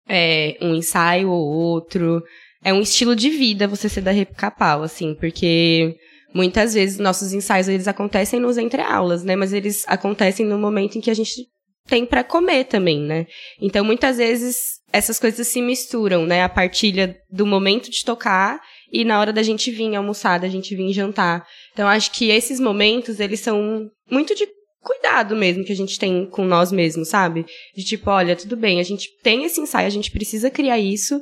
é, 0.08 0.58
um 0.60 0.74
ensaio 0.74 1.30
ou 1.30 1.48
outro, 1.48 2.24
é 2.64 2.74
um 2.74 2.82
estilo 2.82 3.16
de 3.16 3.30
vida 3.30 3.68
você 3.68 3.88
ser 3.88 4.02
da 4.02 4.12
Repcapau, 4.12 4.82
assim, 4.82 5.14
porque 5.14 5.96
muitas 6.34 6.74
vezes 6.74 6.98
nossos 6.98 7.32
ensaios, 7.32 7.68
eles 7.68 7.88
acontecem 7.88 8.40
nos 8.40 8.58
entre-aulas, 8.58 9.24
né, 9.24 9.36
mas 9.36 9.54
eles 9.54 9.86
acontecem 9.88 10.46
no 10.46 10.58
momento 10.58 10.98
em 10.98 11.02
que 11.02 11.12
a 11.12 11.16
gente 11.16 11.48
tem 11.88 12.06
para 12.06 12.24
comer 12.24 12.66
também, 12.66 13.00
né? 13.00 13.26
Então, 13.62 13.84
muitas 13.84 14.18
vezes, 14.18 14.80
essas 14.92 15.20
coisas 15.20 15.48
se 15.48 15.62
misturam, 15.62 16.26
né? 16.26 16.44
A 16.44 16.50
partilha 16.50 17.18
do 17.30 17.46
momento 17.46 17.90
de 17.90 18.04
tocar 18.04 18.60
e 18.92 19.04
na 19.04 19.20
hora 19.20 19.34
da 19.34 19.44
gente 19.44 19.72
vir 19.72 19.96
almoçar, 19.96 20.40
da 20.40 20.48
gente 20.48 20.76
vir 20.76 20.94
jantar. 20.94 21.46
Então, 21.74 21.88
acho 21.88 22.12
que 22.12 22.30
esses 22.30 22.60
momentos, 22.60 23.20
eles 23.20 23.40
são 23.40 23.90
muito 24.10 24.36
de 24.36 24.48
cuidado 24.82 25.36
mesmo 25.36 25.66
que 25.66 25.74
a 25.74 25.76
gente 25.76 26.00
tem 26.00 26.26
com 26.26 26.46
nós 26.46 26.72
mesmos, 26.72 27.10
sabe? 27.10 27.46
De 27.76 27.84
tipo, 27.84 28.10
olha, 28.10 28.36
tudo 28.36 28.56
bem, 28.56 28.80
a 28.80 28.84
gente 28.84 29.10
tem 29.22 29.44
esse 29.44 29.60
ensaio, 29.60 29.88
a 29.88 29.92
gente 29.92 30.12
precisa 30.12 30.50
criar 30.50 30.80
isso, 30.80 31.22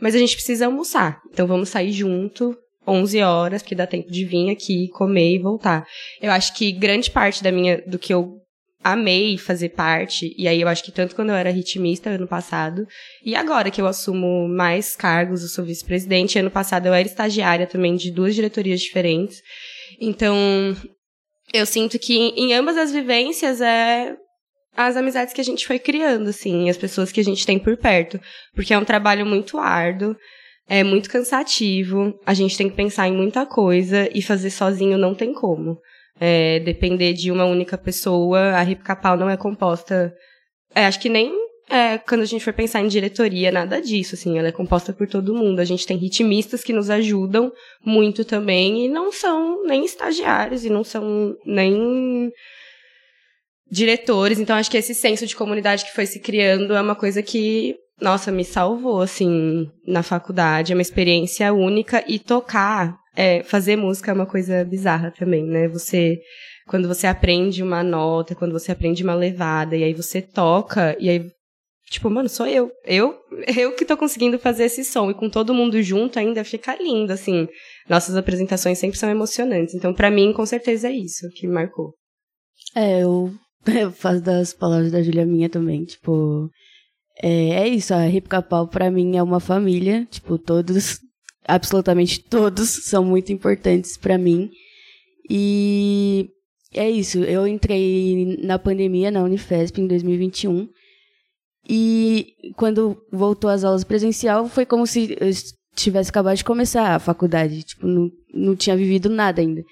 mas 0.00 0.14
a 0.14 0.18
gente 0.18 0.34
precisa 0.34 0.66
almoçar. 0.66 1.20
Então, 1.32 1.46
vamos 1.46 1.70
sair 1.70 1.92
junto, 1.92 2.54
11 2.86 3.20
horas, 3.22 3.62
porque 3.62 3.74
dá 3.74 3.86
tempo 3.86 4.10
de 4.10 4.24
vir 4.24 4.50
aqui, 4.50 4.88
comer 4.88 5.34
e 5.34 5.38
voltar. 5.38 5.86
Eu 6.20 6.30
acho 6.30 6.54
que 6.54 6.70
grande 6.72 7.10
parte 7.10 7.42
da 7.42 7.50
minha, 7.50 7.82
do 7.86 7.98
que 7.98 8.12
eu 8.12 8.36
amei 8.92 9.36
fazer 9.36 9.70
parte, 9.70 10.32
e 10.38 10.46
aí 10.46 10.60
eu 10.60 10.68
acho 10.68 10.84
que 10.84 10.92
tanto 10.92 11.16
quando 11.16 11.30
eu 11.30 11.34
era 11.34 11.50
ritmista 11.50 12.10
ano 12.10 12.28
passado, 12.28 12.86
e 13.24 13.34
agora 13.34 13.70
que 13.70 13.80
eu 13.80 13.86
assumo 13.86 14.48
mais 14.48 14.94
cargos, 14.94 15.42
eu 15.42 15.48
sou 15.48 15.64
vice-presidente, 15.64 16.38
ano 16.38 16.50
passado 16.50 16.86
eu 16.86 16.94
era 16.94 17.06
estagiária 17.06 17.66
também 17.66 17.96
de 17.96 18.12
duas 18.12 18.34
diretorias 18.34 18.80
diferentes. 18.80 19.42
Então, 20.00 20.36
eu 21.52 21.66
sinto 21.66 21.98
que 21.98 22.14
em 22.14 22.54
ambas 22.54 22.76
as 22.76 22.92
vivências 22.92 23.60
é 23.60 24.14
as 24.76 24.96
amizades 24.96 25.34
que 25.34 25.40
a 25.40 25.44
gente 25.44 25.66
foi 25.66 25.78
criando, 25.78 26.28
assim, 26.28 26.70
as 26.70 26.76
pessoas 26.76 27.10
que 27.10 27.20
a 27.20 27.24
gente 27.24 27.44
tem 27.44 27.58
por 27.58 27.76
perto, 27.76 28.20
porque 28.54 28.72
é 28.72 28.78
um 28.78 28.84
trabalho 28.84 29.26
muito 29.26 29.58
árduo, 29.58 30.14
é 30.68 30.84
muito 30.84 31.10
cansativo, 31.10 32.14
a 32.24 32.34
gente 32.34 32.56
tem 32.56 32.68
que 32.68 32.76
pensar 32.76 33.08
em 33.08 33.16
muita 33.16 33.46
coisa 33.46 34.08
e 34.14 34.22
fazer 34.22 34.50
sozinho 34.50 34.96
não 34.96 35.14
tem 35.14 35.32
como 35.32 35.80
é, 36.20 36.60
depender 36.60 37.12
de 37.12 37.30
uma 37.30 37.44
única 37.44 37.76
pessoa. 37.76 38.38
A 38.50 38.62
RIP 38.62 38.82
Capal 38.82 39.16
não 39.16 39.28
é 39.28 39.36
composta. 39.36 40.14
É, 40.74 40.86
acho 40.86 41.00
que 41.00 41.08
nem 41.08 41.32
é, 41.68 41.98
quando 41.98 42.20
a 42.20 42.26
gente 42.26 42.44
for 42.44 42.52
pensar 42.52 42.80
em 42.80 42.88
diretoria, 42.88 43.50
nada 43.50 43.80
disso, 43.80 44.14
assim, 44.14 44.38
ela 44.38 44.48
é 44.48 44.52
composta 44.52 44.92
por 44.92 45.08
todo 45.08 45.34
mundo. 45.34 45.58
A 45.60 45.64
gente 45.64 45.86
tem 45.86 45.96
ritmistas 45.96 46.62
que 46.62 46.72
nos 46.72 46.90
ajudam 46.90 47.52
muito 47.84 48.24
também 48.24 48.84
e 48.84 48.88
não 48.88 49.10
são 49.10 49.64
nem 49.64 49.84
estagiários 49.84 50.64
e 50.64 50.70
não 50.70 50.84
são 50.84 51.36
nem 51.44 52.30
diretores. 53.68 54.38
Então, 54.38 54.56
acho 54.56 54.70
que 54.70 54.76
esse 54.76 54.94
senso 54.94 55.26
de 55.26 55.34
comunidade 55.34 55.84
que 55.84 55.94
foi 55.94 56.06
se 56.06 56.20
criando 56.20 56.72
é 56.72 56.80
uma 56.80 56.94
coisa 56.94 57.20
que, 57.20 57.74
nossa, 58.00 58.30
me 58.30 58.44
salvou, 58.44 59.00
assim, 59.00 59.68
na 59.84 60.04
faculdade. 60.04 60.72
É 60.72 60.76
uma 60.76 60.82
experiência 60.82 61.52
única 61.52 62.04
e 62.06 62.20
tocar 62.20 62.96
é, 63.16 63.42
fazer 63.42 63.76
música 63.76 64.10
é 64.10 64.14
uma 64.14 64.26
coisa 64.26 64.62
bizarra 64.64 65.10
também, 65.10 65.44
né? 65.44 65.66
Você, 65.68 66.20
quando 66.68 66.86
você 66.86 67.06
aprende 67.06 67.62
uma 67.62 67.82
nota, 67.82 68.34
quando 68.34 68.52
você 68.52 68.70
aprende 68.70 69.02
uma 69.02 69.14
levada, 69.14 69.74
e 69.74 69.82
aí 69.82 69.94
você 69.94 70.20
toca, 70.20 70.94
e 71.00 71.08
aí, 71.08 71.30
tipo, 71.90 72.10
mano, 72.10 72.28
sou 72.28 72.46
eu. 72.46 72.70
Eu, 72.84 73.16
eu 73.56 73.74
que 73.74 73.86
tô 73.86 73.96
conseguindo 73.96 74.38
fazer 74.38 74.64
esse 74.64 74.84
som, 74.84 75.10
e 75.10 75.14
com 75.14 75.30
todo 75.30 75.54
mundo 75.54 75.82
junto 75.82 76.18
ainda 76.18 76.44
fica 76.44 76.76
lindo, 76.76 77.12
assim. 77.12 77.48
Nossas 77.88 78.16
apresentações 78.16 78.78
sempre 78.78 78.98
são 78.98 79.08
emocionantes. 79.08 79.74
Então, 79.74 79.94
para 79.94 80.10
mim, 80.10 80.32
com 80.34 80.44
certeza 80.44 80.88
é 80.88 80.92
isso 80.92 81.26
que 81.34 81.46
me 81.46 81.54
marcou. 81.54 81.94
É, 82.74 83.02
eu, 83.02 83.32
eu 83.66 83.90
faço 83.90 84.20
das 84.20 84.52
palavras 84.52 84.92
da 84.92 85.02
Julia 85.02 85.24
minha 85.24 85.48
também, 85.48 85.84
tipo. 85.84 86.50
É, 87.22 87.62
é 87.62 87.68
isso, 87.68 87.94
a 87.94 88.06
Hip 88.06 88.28
Capal 88.28 88.68
pra 88.68 88.90
mim 88.90 89.16
é 89.16 89.22
uma 89.22 89.40
família, 89.40 90.06
tipo, 90.10 90.38
todos 90.38 91.00
absolutamente 91.46 92.20
todos 92.20 92.68
são 92.84 93.04
muito 93.04 93.32
importantes 93.32 93.96
para 93.96 94.18
mim. 94.18 94.50
E 95.28 96.28
é 96.74 96.90
isso, 96.90 97.18
eu 97.18 97.46
entrei 97.46 98.38
na 98.42 98.58
pandemia 98.58 99.10
na 99.10 99.22
Unifesp 99.22 99.80
em 99.80 99.86
2021. 99.86 100.68
E 101.68 102.34
quando 102.54 102.96
voltou 103.10 103.50
às 103.50 103.64
aulas 103.64 103.82
presencial, 103.82 104.48
foi 104.48 104.64
como 104.64 104.86
se 104.86 105.16
eu 105.20 105.30
tivesse 105.74 106.10
acabado 106.10 106.36
de 106.36 106.44
começar 106.44 106.94
a 106.94 106.98
faculdade, 106.98 107.62
tipo, 107.62 107.86
não, 107.86 108.10
não 108.32 108.56
tinha 108.56 108.76
vivido 108.76 109.10
nada 109.10 109.40
ainda. 109.40 109.62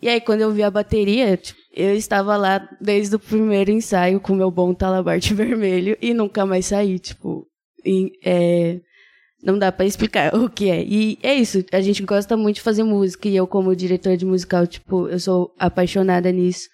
E 0.00 0.08
aí, 0.08 0.20
quando 0.20 0.42
eu 0.42 0.52
vi 0.52 0.62
a 0.62 0.70
bateria, 0.70 1.36
tipo, 1.36 1.58
eu 1.74 1.94
estava 1.94 2.36
lá 2.36 2.68
desde 2.80 3.16
o 3.16 3.18
primeiro 3.18 3.70
ensaio 3.70 4.20
com 4.20 4.34
meu 4.34 4.50
bom 4.50 4.72
talabarte 4.74 5.32
vermelho 5.34 5.96
e 6.00 6.14
nunca 6.14 6.46
mais 6.46 6.66
saí, 6.66 6.98
tipo, 6.98 7.46
em, 7.84 8.12
é, 8.24 8.80
não 9.42 9.58
dá 9.58 9.70
para 9.70 9.86
explicar 9.86 10.34
o 10.36 10.48
que 10.48 10.68
é. 10.68 10.84
E 10.84 11.18
é 11.22 11.34
isso, 11.34 11.64
a 11.72 11.80
gente 11.80 12.02
gosta 12.02 12.36
muito 12.36 12.56
de 12.56 12.62
fazer 12.62 12.82
música 12.82 13.28
e 13.28 13.36
eu 13.36 13.46
como 13.46 13.74
diretor 13.74 14.16
de 14.16 14.26
musical, 14.26 14.66
tipo, 14.66 15.08
eu 15.08 15.18
sou 15.18 15.54
apaixonada 15.58 16.30
nisso. 16.30 16.68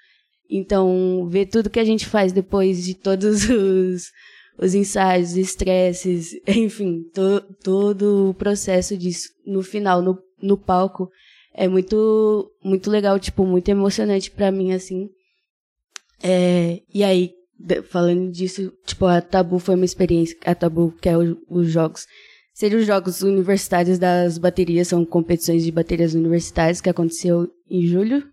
Então, 0.51 1.27
ver 1.29 1.47
tudo 1.47 1.71
que 1.71 1.81
a 1.81 1.85
gente 1.85 2.07
faz 2.07 2.33
depois 2.33 2.85
de 2.85 2.95
todos 2.95 3.49
os, 3.49 4.11
os 4.59 4.75
ensaios, 4.75 5.31
os 5.31 5.37
estresses, 5.37 6.33
enfim, 6.47 7.03
to, 7.15 7.41
todo 7.63 8.31
o 8.31 8.35
processo 8.35 8.97
disso 8.97 9.31
no 9.47 9.63
final, 9.63 10.03
no, 10.03 10.19
no 10.43 10.57
palco, 10.57 11.11
é 11.55 11.69
muito, 11.69 12.51
muito 12.63 12.91
legal, 12.91 13.19
tipo, 13.19 13.47
muito 13.47 13.69
emocionante 13.69 14.31
para 14.31 14.51
mim, 14.51 14.73
assim. 14.73 15.09
É, 16.23 16.81
e 16.93 17.05
aí, 17.05 17.33
falando 17.85 18.31
disso, 18.31 18.73
tipo, 18.85 19.07
a 19.07 19.21
Tabu 19.21 19.59
foi 19.59 19.77
uma 19.77 19.85
experiência, 19.85 20.37
a 20.45 20.55
Tabu, 20.55 20.93
que 21.01 21.09
é 21.09 21.15
os 21.17 21.71
jogos, 21.71 22.07
seriam 22.55 22.81
os 22.81 22.87
Jogos 22.87 23.21
Universitários 23.23 23.99
das 23.99 24.39
Baterias, 24.39 24.89
são 24.89 25.05
competições 25.05 25.65
de 25.65 25.73
baterias 25.73 26.15
universitárias 26.15 26.81
que 26.81 26.89
aconteceu 26.89 27.51
em 27.69 27.85
julho. 27.85 28.25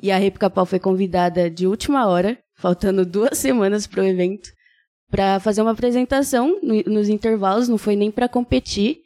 E 0.00 0.10
a 0.10 0.16
Rep 0.16 0.38
Capal 0.38 0.66
foi 0.66 0.80
convidada 0.80 1.48
de 1.48 1.66
última 1.66 2.06
hora, 2.08 2.38
faltando 2.56 3.04
duas 3.04 3.36
semanas 3.38 3.86
para 3.86 4.02
o 4.02 4.06
evento, 4.06 4.50
para 5.10 5.38
fazer 5.38 5.60
uma 5.60 5.72
apresentação 5.72 6.58
no, 6.62 6.82
nos 6.90 7.08
intervalos, 7.10 7.68
não 7.68 7.76
foi 7.76 7.94
nem 7.94 8.10
para 8.10 8.28
competir. 8.28 9.02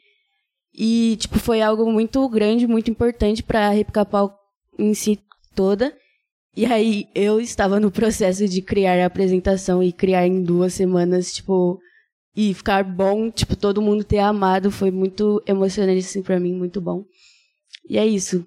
E, 0.73 1.17
tipo, 1.19 1.37
foi 1.39 1.61
algo 1.61 1.91
muito 1.91 2.27
grande, 2.29 2.65
muito 2.65 2.89
importante 2.89 3.43
para 3.43 3.67
a 3.67 3.71
Rep 3.71 3.91
Capal 3.91 4.33
em 4.79 4.93
si 4.93 5.19
toda. 5.53 5.93
E 6.55 6.65
aí, 6.65 7.07
eu 7.13 7.41
estava 7.41 7.79
no 7.79 7.91
processo 7.91 8.47
de 8.47 8.61
criar 8.61 8.99
a 8.99 9.07
apresentação 9.07 9.83
e 9.83 9.91
criar 9.91 10.25
em 10.25 10.41
duas 10.41 10.73
semanas, 10.73 11.33
tipo, 11.33 11.79
e 12.37 12.53
ficar 12.53 12.83
bom, 12.83 13.31
tipo, 13.31 13.55
todo 13.55 13.81
mundo 13.81 14.03
ter 14.03 14.19
amado, 14.19 14.69
foi 14.69 14.91
muito 14.91 15.41
emocionante, 15.47 16.05
assim, 16.05 16.21
mim, 16.39 16.53
muito 16.53 16.79
bom. 16.79 17.03
E 17.89 17.97
é 17.97 18.05
isso. 18.05 18.45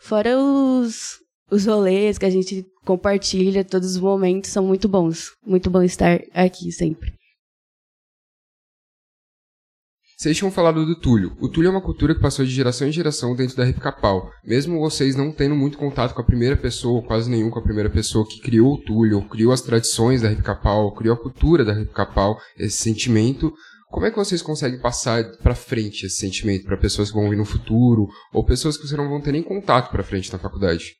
Fora 0.00 0.36
os, 0.36 1.20
os 1.48 1.64
rolês 1.64 2.18
que 2.18 2.26
a 2.26 2.30
gente 2.30 2.66
compartilha, 2.84 3.64
todos 3.64 3.92
os 3.92 4.00
momentos 4.00 4.50
são 4.50 4.66
muito 4.66 4.88
bons. 4.88 5.36
Muito 5.46 5.70
bom 5.70 5.82
estar 5.82 6.20
aqui 6.34 6.72
sempre. 6.72 7.12
Vocês 10.20 10.36
tinham 10.36 10.50
falado 10.50 10.84
do 10.84 10.98
Túlio. 10.98 11.36
O 11.40 11.48
Túlio 11.48 11.68
é 11.68 11.70
uma 11.70 11.80
cultura 11.80 12.12
que 12.12 12.20
passou 12.20 12.44
de 12.44 12.50
geração 12.50 12.88
em 12.88 12.92
geração 12.92 13.36
dentro 13.36 13.56
da 13.56 13.72
Capau. 13.72 14.32
Mesmo 14.44 14.80
vocês 14.80 15.14
não 15.14 15.30
tendo 15.30 15.54
muito 15.54 15.78
contato 15.78 16.12
com 16.12 16.20
a 16.20 16.24
primeira 16.24 16.56
pessoa, 16.56 17.06
quase 17.06 17.30
nenhum 17.30 17.50
com 17.50 17.60
a 17.60 17.62
primeira 17.62 17.88
pessoa 17.88 18.26
que 18.26 18.40
criou 18.40 18.74
o 18.74 18.82
Túlio, 18.82 19.22
criou 19.28 19.52
as 19.52 19.60
tradições 19.60 20.20
da 20.20 20.28
Rap 20.28 20.42
Capau, 20.42 20.92
criou 20.92 21.14
a 21.14 21.22
cultura 21.22 21.64
da 21.64 21.86
Capau, 21.86 22.36
esse 22.58 22.78
sentimento, 22.78 23.52
como 23.90 24.06
é 24.06 24.10
que 24.10 24.16
vocês 24.16 24.42
conseguem 24.42 24.80
passar 24.80 25.22
para 25.40 25.54
frente 25.54 26.06
esse 26.06 26.16
sentimento 26.16 26.64
para 26.64 26.76
pessoas 26.76 27.12
que 27.12 27.16
vão 27.16 27.30
vir 27.30 27.36
no 27.36 27.44
futuro 27.44 28.08
ou 28.32 28.44
pessoas 28.44 28.76
que 28.76 28.88
você 28.88 28.96
não 28.96 29.08
vão 29.08 29.20
ter 29.20 29.30
nem 29.30 29.42
contato 29.44 29.88
para 29.88 30.02
frente 30.02 30.32
na 30.32 30.38
faculdade? 30.40 30.96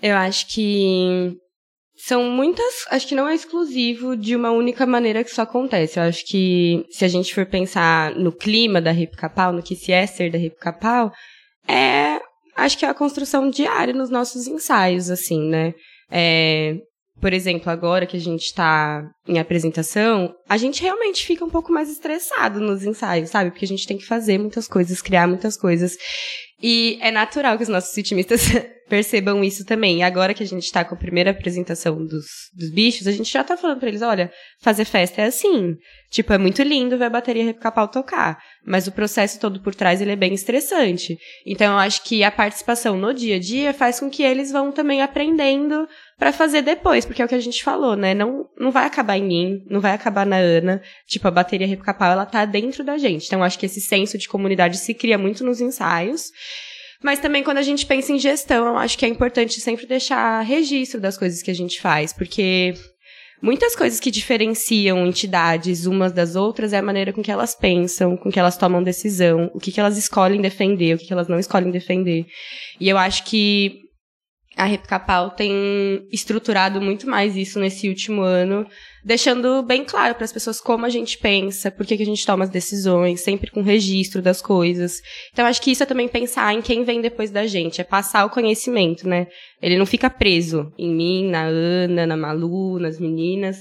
Eu 0.00 0.16
acho 0.16 0.48
que 0.48 1.36
são 1.96 2.24
muitas, 2.24 2.86
acho 2.90 3.08
que 3.08 3.14
não 3.14 3.26
é 3.26 3.34
exclusivo 3.34 4.16
de 4.16 4.36
uma 4.36 4.50
única 4.50 4.84
maneira 4.86 5.24
que 5.24 5.30
isso 5.30 5.40
acontece. 5.40 5.98
Eu 5.98 6.04
acho 6.04 6.24
que 6.26 6.84
se 6.90 7.04
a 7.04 7.08
gente 7.08 7.34
for 7.34 7.46
pensar 7.46 8.14
no 8.14 8.30
clima 8.30 8.80
da 8.80 8.92
Hip 8.92 9.16
Capal, 9.16 9.52
no 9.52 9.62
que 9.62 9.74
se 9.74 9.92
é 9.92 10.06
ser 10.06 10.30
da 10.30 10.38
Hip 10.38 10.56
Capal, 10.60 11.10
é, 11.66 12.20
acho 12.56 12.78
que 12.78 12.84
é 12.84 12.88
a 12.88 12.94
construção 12.94 13.48
diária 13.48 13.94
nos 13.94 14.10
nossos 14.10 14.46
ensaios, 14.46 15.10
assim, 15.10 15.48
né? 15.48 15.72
É, 16.10 16.76
por 17.20 17.32
exemplo, 17.32 17.70
agora 17.70 18.06
que 18.06 18.16
a 18.16 18.20
gente 18.20 18.42
está 18.42 19.02
em 19.26 19.38
apresentação, 19.38 20.34
a 20.46 20.58
gente 20.58 20.82
realmente 20.82 21.24
fica 21.24 21.44
um 21.44 21.50
pouco 21.50 21.72
mais 21.72 21.90
estressado 21.90 22.60
nos 22.60 22.84
ensaios, 22.84 23.30
sabe? 23.30 23.50
Porque 23.50 23.64
a 23.64 23.68
gente 23.68 23.86
tem 23.86 23.96
que 23.96 24.04
fazer 24.04 24.38
muitas 24.38 24.68
coisas, 24.68 25.00
criar 25.00 25.26
muitas 25.26 25.56
coisas. 25.56 25.96
E 26.62 26.98
é 27.02 27.10
natural 27.10 27.56
que 27.56 27.62
os 27.62 27.68
nossos 27.68 27.94
ritmistas 27.94 28.42
percebam 28.88 29.44
isso 29.44 29.64
também. 29.64 29.98
E 29.98 30.02
agora 30.02 30.32
que 30.32 30.42
a 30.42 30.46
gente 30.46 30.64
está 30.64 30.84
com 30.84 30.94
a 30.94 30.98
primeira 30.98 31.30
apresentação 31.30 31.96
dos, 32.04 32.26
dos 32.54 32.70
bichos, 32.70 33.06
a 33.06 33.12
gente 33.12 33.30
já 33.30 33.44
tá 33.44 33.56
falando 33.56 33.78
para 33.78 33.88
eles, 33.88 34.00
olha, 34.00 34.32
fazer 34.60 34.84
festa 34.86 35.20
é 35.20 35.26
assim. 35.26 35.76
Tipo, 36.10 36.32
é 36.32 36.38
muito 36.38 36.62
lindo 36.62 36.96
ver 36.96 37.06
a 37.06 37.10
bateria 37.10 37.44
Repicapau 37.44 37.88
tocar, 37.88 38.38
mas 38.64 38.86
o 38.86 38.92
processo 38.92 39.38
todo 39.38 39.60
por 39.60 39.74
trás 39.74 40.00
ele 40.00 40.12
é 40.12 40.16
bem 40.16 40.32
estressante. 40.32 41.18
Então 41.44 41.72
eu 41.72 41.78
acho 41.78 42.02
que 42.04 42.24
a 42.24 42.30
participação 42.30 42.96
no 42.96 43.12
dia 43.12 43.36
a 43.36 43.40
dia 43.40 43.74
faz 43.74 44.00
com 44.00 44.08
que 44.08 44.22
eles 44.22 44.50
vão 44.50 44.72
também 44.72 45.02
aprendendo 45.02 45.86
para 46.18 46.32
fazer 46.32 46.62
depois, 46.62 47.04
porque 47.04 47.20
é 47.20 47.24
o 47.24 47.28
que 47.28 47.34
a 47.34 47.40
gente 47.40 47.62
falou, 47.62 47.94
né? 47.94 48.14
Não, 48.14 48.48
não 48.58 48.70
vai 48.70 48.86
acabar 48.86 49.18
em 49.18 49.24
mim, 49.24 49.62
não 49.68 49.80
vai 49.80 49.92
acabar 49.92 50.24
na 50.24 50.36
Ana. 50.36 50.82
Tipo, 51.06 51.28
a 51.28 51.30
bateria 51.30 51.66
Repicapau, 51.66 52.10
ela 52.10 52.24
tá 52.24 52.44
dentro 52.44 52.82
da 52.82 52.96
gente. 52.96 53.26
Então 53.26 53.42
acho 53.42 53.58
que 53.58 53.66
esse 53.66 53.80
senso 53.80 54.16
de 54.16 54.28
comunidade 54.28 54.78
se 54.78 54.94
cria 54.94 55.18
muito 55.18 55.44
nos 55.44 55.60
ensaios. 55.60 56.30
Mas 57.02 57.18
também 57.18 57.42
quando 57.44 57.58
a 57.58 57.62
gente 57.62 57.84
pensa 57.84 58.12
em 58.12 58.18
gestão, 58.18 58.66
eu 58.66 58.78
acho 58.78 58.96
que 58.96 59.04
é 59.04 59.08
importante 59.08 59.60
sempre 59.60 59.86
deixar 59.86 60.40
registro 60.40 60.98
das 60.98 61.18
coisas 61.18 61.42
que 61.42 61.50
a 61.50 61.54
gente 61.54 61.78
faz, 61.80 62.14
porque 62.14 62.72
muitas 63.42 63.76
coisas 63.76 64.00
que 64.00 64.10
diferenciam 64.10 65.06
entidades 65.06 65.84
umas 65.84 66.12
das 66.12 66.34
outras 66.34 66.72
é 66.72 66.78
a 66.78 66.82
maneira 66.82 67.12
com 67.12 67.22
que 67.22 67.30
elas 67.30 67.54
pensam, 67.54 68.16
com 68.16 68.30
que 68.30 68.40
elas 68.40 68.56
tomam 68.56 68.82
decisão, 68.82 69.50
o 69.52 69.60
que, 69.60 69.70
que 69.70 69.78
elas 69.78 69.98
escolhem 69.98 70.40
defender, 70.40 70.94
o 70.94 70.98
que, 70.98 71.06
que 71.06 71.12
elas 71.12 71.28
não 71.28 71.38
escolhem 71.38 71.70
defender. 71.70 72.24
E 72.80 72.88
eu 72.88 72.96
acho 72.96 73.24
que 73.24 73.85
a 74.56 74.64
Repcapal 74.64 75.30
tem 75.30 76.08
estruturado 76.10 76.80
muito 76.80 77.08
mais 77.08 77.36
isso 77.36 77.60
nesse 77.60 77.88
último 77.88 78.22
ano, 78.22 78.66
deixando 79.04 79.62
bem 79.62 79.84
claro 79.84 80.14
para 80.14 80.24
as 80.24 80.32
pessoas 80.32 80.60
como 80.60 80.86
a 80.86 80.88
gente 80.88 81.18
pensa, 81.18 81.70
por 81.70 81.84
que 81.84 81.94
a 81.94 82.06
gente 82.06 82.24
toma 82.24 82.44
as 82.44 82.50
decisões, 82.50 83.20
sempre 83.20 83.50
com 83.50 83.60
registro 83.60 84.22
das 84.22 84.40
coisas. 84.40 85.02
Então, 85.30 85.44
acho 85.44 85.60
que 85.60 85.70
isso 85.70 85.82
é 85.82 85.86
também 85.86 86.08
pensar 86.08 86.54
em 86.54 86.62
quem 86.62 86.84
vem 86.84 87.02
depois 87.02 87.30
da 87.30 87.46
gente, 87.46 87.82
é 87.82 87.84
passar 87.84 88.24
o 88.24 88.30
conhecimento, 88.30 89.06
né? 89.06 89.26
Ele 89.60 89.76
não 89.76 89.84
fica 89.84 90.08
preso 90.08 90.72
em 90.78 90.88
mim, 90.88 91.28
na 91.28 91.42
Ana, 91.42 92.06
na 92.06 92.16
Malu, 92.16 92.78
nas 92.78 92.98
meninas. 92.98 93.58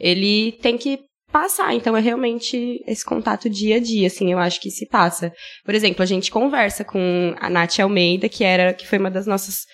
Ele 0.00 0.52
tem 0.62 0.78
que 0.78 1.00
passar. 1.30 1.74
Então 1.74 1.94
é 1.94 2.00
realmente 2.00 2.82
esse 2.86 3.04
contato 3.04 3.50
dia 3.50 3.76
a 3.76 3.80
dia, 3.80 4.06
assim, 4.06 4.32
eu 4.32 4.38
acho 4.38 4.60
que 4.62 4.70
se 4.70 4.86
passa. 4.88 5.30
Por 5.62 5.74
exemplo, 5.74 6.02
a 6.02 6.06
gente 6.06 6.30
conversa 6.30 6.84
com 6.84 7.34
a 7.38 7.50
Nath 7.50 7.80
Almeida, 7.80 8.30
que 8.30 8.44
era 8.44 8.72
que 8.72 8.86
foi 8.86 8.98
uma 8.98 9.10
das 9.10 9.26
nossas 9.26 9.66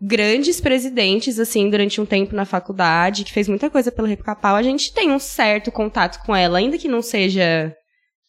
grandes 0.00 0.60
presidentes, 0.60 1.38
assim, 1.38 1.68
durante 1.68 2.00
um 2.00 2.06
tempo 2.06 2.34
na 2.34 2.44
faculdade, 2.44 3.24
que 3.24 3.32
fez 3.32 3.48
muita 3.48 3.68
coisa 3.68 3.92
pelo 3.92 4.08
Repcapau, 4.08 4.56
a 4.56 4.62
gente 4.62 4.92
tem 4.94 5.10
um 5.10 5.18
certo 5.18 5.70
contato 5.70 6.24
com 6.24 6.34
ela, 6.34 6.58
ainda 6.58 6.78
que 6.78 6.88
não 6.88 7.02
seja 7.02 7.74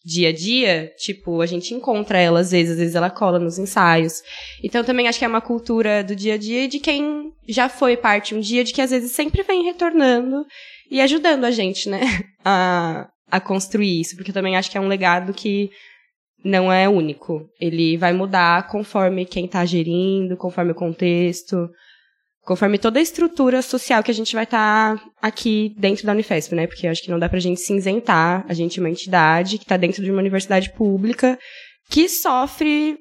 dia 0.03 0.29
a 0.29 0.33
dia, 0.33 0.91
tipo, 0.97 1.41
a 1.41 1.45
gente 1.45 1.73
encontra 1.73 2.19
ela 2.19 2.39
às 2.39 2.51
vezes, 2.51 2.73
às 2.73 2.79
vezes 2.79 2.95
ela 2.95 3.09
cola 3.09 3.39
nos 3.39 3.59
ensaios. 3.59 4.21
Então 4.63 4.83
também 4.83 5.07
acho 5.07 5.19
que 5.19 5.25
é 5.25 5.27
uma 5.27 5.41
cultura 5.41 6.03
do 6.03 6.15
dia 6.15 6.33
a 6.33 6.37
dia 6.37 6.67
de 6.67 6.79
quem 6.79 7.31
já 7.47 7.69
foi 7.69 7.95
parte 7.95 8.33
um 8.33 8.39
dia, 8.39 8.63
de 8.63 8.73
que 8.73 8.81
às 8.81 8.89
vezes 8.89 9.11
sempre 9.11 9.43
vem 9.43 9.63
retornando 9.63 10.43
e 10.89 10.99
ajudando 10.99 11.45
a 11.45 11.51
gente, 11.51 11.87
né, 11.87 12.01
a, 12.43 13.07
a 13.29 13.39
construir 13.39 14.01
isso, 14.01 14.15
porque 14.15 14.31
eu 14.31 14.35
também 14.35 14.57
acho 14.57 14.71
que 14.71 14.77
é 14.77 14.81
um 14.81 14.87
legado 14.87 15.33
que 15.33 15.69
não 16.43 16.71
é 16.71 16.89
único. 16.89 17.49
Ele 17.59 17.97
vai 17.97 18.13
mudar 18.13 18.67
conforme 18.67 19.25
quem 19.25 19.45
está 19.45 19.65
gerindo, 19.65 20.37
conforme 20.37 20.71
o 20.71 20.75
contexto, 20.75 21.69
conforme 22.41 22.77
toda 22.77 22.99
a 22.99 23.01
estrutura 23.01 23.61
social 23.61 24.03
que 24.03 24.11
a 24.11 24.13
gente 24.13 24.33
vai 24.33 24.43
estar 24.43 24.97
tá 24.97 25.11
aqui 25.21 25.73
dentro 25.77 26.05
da 26.05 26.11
Unifesp, 26.13 26.55
né? 26.55 26.67
Porque 26.67 26.87
eu 26.87 26.91
acho 26.91 27.03
que 27.03 27.11
não 27.11 27.19
dá 27.19 27.29
pra 27.29 27.39
gente 27.39 27.61
se 27.61 27.73
isentar. 27.73 28.45
A 28.47 28.53
gente 28.53 28.79
é 28.79 28.83
uma 28.83 28.89
entidade 28.89 29.57
que 29.57 29.63
está 29.63 29.77
dentro 29.77 30.03
de 30.03 30.11
uma 30.11 30.19
universidade 30.19 30.71
pública 30.73 31.37
que 31.89 32.09
sofre 32.09 32.97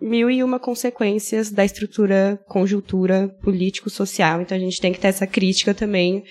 mil 0.00 0.30
e 0.30 0.42
uma 0.42 0.58
consequências 0.58 1.50
da 1.50 1.64
estrutura, 1.64 2.38
conjuntura 2.48 3.28
político-social. 3.42 4.40
Então 4.40 4.56
a 4.56 4.60
gente 4.60 4.80
tem 4.80 4.92
que 4.92 5.00
ter 5.00 5.08
essa 5.08 5.26
crítica 5.26 5.74
também 5.74 6.22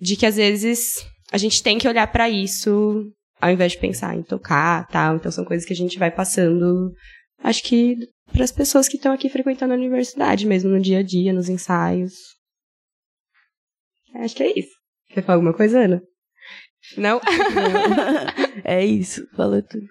de 0.00 0.16
que 0.16 0.26
às 0.26 0.36
vezes 0.36 1.06
a 1.30 1.38
gente 1.38 1.62
tem 1.62 1.78
que 1.78 1.88
olhar 1.88 2.06
para 2.08 2.28
isso 2.28 3.04
ao 3.42 3.50
invés 3.50 3.72
de 3.72 3.78
pensar 3.78 4.14
em 4.14 4.22
tocar 4.22 4.86
tal. 4.86 5.16
Então 5.16 5.32
são 5.32 5.44
coisas 5.44 5.66
que 5.66 5.72
a 5.72 5.76
gente 5.76 5.98
vai 5.98 6.12
passando, 6.12 6.92
acho 7.42 7.64
que 7.64 7.96
para 8.32 8.44
as 8.44 8.52
pessoas 8.52 8.88
que 8.88 8.96
estão 8.96 9.12
aqui 9.12 9.28
frequentando 9.28 9.74
a 9.74 9.76
universidade 9.76 10.46
mesmo, 10.46 10.70
no 10.70 10.80
dia 10.80 11.00
a 11.00 11.02
dia, 11.02 11.32
nos 11.32 11.48
ensaios. 11.48 12.14
Acho 14.14 14.36
que 14.36 14.44
é 14.44 14.58
isso. 14.58 14.70
Quer 15.08 15.22
falar 15.22 15.36
alguma 15.36 15.52
coisa, 15.52 15.80
Ana? 15.80 16.00
Não? 16.96 17.20
Não. 17.20 17.20
é 18.64 18.84
isso, 18.84 19.26
falou 19.34 19.60
tudo. 19.60 19.86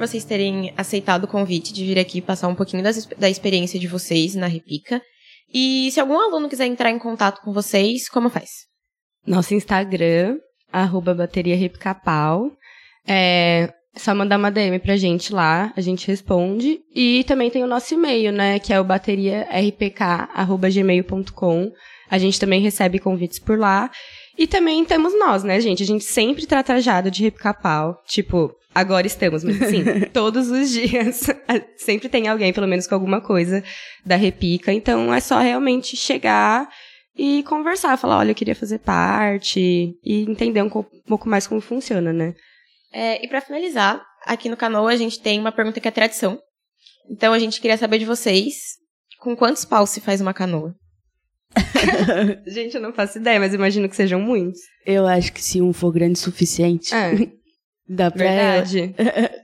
Vocês 0.00 0.24
terem 0.24 0.72
aceitado 0.76 1.24
o 1.24 1.28
convite 1.28 1.72
de 1.72 1.84
vir 1.84 1.98
aqui 1.98 2.20
passar 2.20 2.48
um 2.48 2.54
pouquinho 2.54 2.82
das, 2.82 3.06
da 3.06 3.28
experiência 3.28 3.78
de 3.78 3.86
vocês 3.86 4.34
na 4.34 4.46
Repica. 4.46 5.00
E 5.52 5.90
se 5.92 6.00
algum 6.00 6.18
aluno 6.18 6.48
quiser 6.48 6.66
entrar 6.66 6.90
em 6.90 6.98
contato 6.98 7.40
com 7.42 7.52
vocês, 7.52 8.08
como 8.08 8.30
faz? 8.30 8.50
Nosso 9.26 9.54
Instagram, 9.54 10.38
arroba 10.72 11.14
bateria 11.14 11.56
Repicapau. 11.56 12.50
É 13.06 13.72
só 13.96 14.14
mandar 14.14 14.38
uma 14.38 14.50
DM 14.50 14.78
pra 14.78 14.96
gente 14.96 15.32
lá, 15.32 15.72
a 15.76 15.80
gente 15.80 16.06
responde. 16.06 16.78
E 16.94 17.24
também 17.24 17.50
tem 17.50 17.64
o 17.64 17.66
nosso 17.66 17.94
e-mail, 17.94 18.30
né, 18.32 18.60
que 18.60 18.72
é 18.72 18.80
o 18.80 18.84
bateriarpk.gmail.com. 18.84 21.72
A 22.08 22.18
gente 22.18 22.40
também 22.40 22.60
recebe 22.60 22.98
convites 22.98 23.38
por 23.38 23.56
lá. 23.58 23.90
E 24.40 24.46
também 24.46 24.86
temos 24.86 25.12
nós, 25.18 25.44
né, 25.44 25.60
gente? 25.60 25.82
A 25.82 25.86
gente 25.86 26.02
sempre 26.02 26.46
tá 26.46 26.62
trajado 26.62 27.10
de 27.10 27.22
repicapau. 27.22 28.02
Tipo, 28.06 28.50
agora 28.74 29.06
estamos, 29.06 29.44
mas 29.44 29.60
assim, 29.60 29.84
todos 30.14 30.50
os 30.50 30.70
dias 30.70 31.26
sempre 31.76 32.08
tem 32.08 32.26
alguém, 32.26 32.50
pelo 32.50 32.66
menos 32.66 32.86
com 32.86 32.94
alguma 32.94 33.20
coisa 33.20 33.62
da 34.02 34.16
repica. 34.16 34.72
Então 34.72 35.12
é 35.12 35.20
só 35.20 35.40
realmente 35.40 35.94
chegar 35.94 36.66
e 37.14 37.42
conversar, 37.42 37.98
falar, 37.98 38.16
olha, 38.16 38.30
eu 38.30 38.34
queria 38.34 38.54
fazer 38.54 38.78
parte 38.78 39.60
e 40.02 40.22
entender 40.22 40.62
um 40.62 40.70
pouco 40.70 41.28
mais 41.28 41.46
como 41.46 41.60
funciona, 41.60 42.10
né? 42.10 42.32
É, 42.94 43.22
e 43.22 43.28
para 43.28 43.42
finalizar, 43.42 44.02
aqui 44.24 44.48
no 44.48 44.56
canal 44.56 44.88
a 44.88 44.96
gente 44.96 45.20
tem 45.20 45.38
uma 45.38 45.52
pergunta 45.52 45.80
que 45.80 45.88
é 45.88 45.90
tradição. 45.90 46.40
Então 47.10 47.34
a 47.34 47.38
gente 47.38 47.60
queria 47.60 47.76
saber 47.76 47.98
de 47.98 48.06
vocês, 48.06 48.54
com 49.18 49.36
quantos 49.36 49.66
paus 49.66 49.90
se 49.90 50.00
faz 50.00 50.18
uma 50.18 50.32
canoa? 50.32 50.74
Gente, 52.46 52.76
eu 52.76 52.82
não 52.82 52.92
faço 52.92 53.18
ideia, 53.18 53.40
mas 53.40 53.54
imagino 53.54 53.88
que 53.88 53.96
sejam 53.96 54.20
muitos. 54.20 54.60
Eu 54.86 55.06
acho 55.06 55.32
que 55.32 55.42
se 55.42 55.60
um 55.60 55.72
for 55.72 55.92
grande 55.92 56.14
o 56.14 56.22
suficiente, 56.22 56.94
é. 56.94 57.14
dá 57.88 58.10
pra 58.10 58.24
Verdade. 58.24 58.94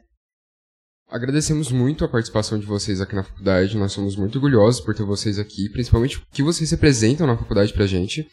Agradecemos 1.09 1.71
muito 1.71 2.05
a 2.05 2.09
participação 2.09 2.59
de 2.59 2.67
vocês 2.67 3.01
aqui 3.01 3.15
na 3.15 3.23
faculdade. 3.23 3.77
Nós 3.77 3.93
somos 3.93 4.17
muito 4.17 4.37
orgulhosos 4.37 4.81
por 4.81 4.93
ter 4.95 5.05
vocês 5.05 5.39
aqui, 5.39 5.69
principalmente 5.71 6.19
o 6.19 6.23
que 6.33 6.43
vocês 6.43 6.71
representam 6.73 7.27
na 7.27 7.37
faculdade 7.37 7.73
pra 7.73 7.87
gente. 7.87 8.27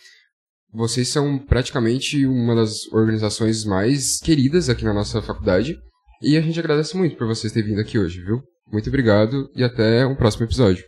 Vocês 0.74 1.08
são 1.08 1.38
praticamente 1.38 2.26
uma 2.26 2.56
das 2.56 2.92
organizações 2.92 3.64
mais 3.64 4.20
queridas 4.20 4.70
aqui 4.70 4.84
na 4.84 4.94
nossa 4.94 5.22
faculdade. 5.22 5.78
E 6.20 6.36
a 6.36 6.42
gente 6.42 6.60
agradece 6.60 6.98
muito 6.98 7.16
por 7.16 7.28
vocês 7.28 7.54
terem 7.54 7.70
vindo 7.70 7.82
aqui 7.82 8.00
hoje, 8.00 8.22
viu? 8.22 8.42
Muito 8.72 8.90
obrigado 8.90 9.52
e 9.56 9.64
até 9.64 10.04
um 10.08 10.16
próximo 10.16 10.46
episódio. 10.46 10.84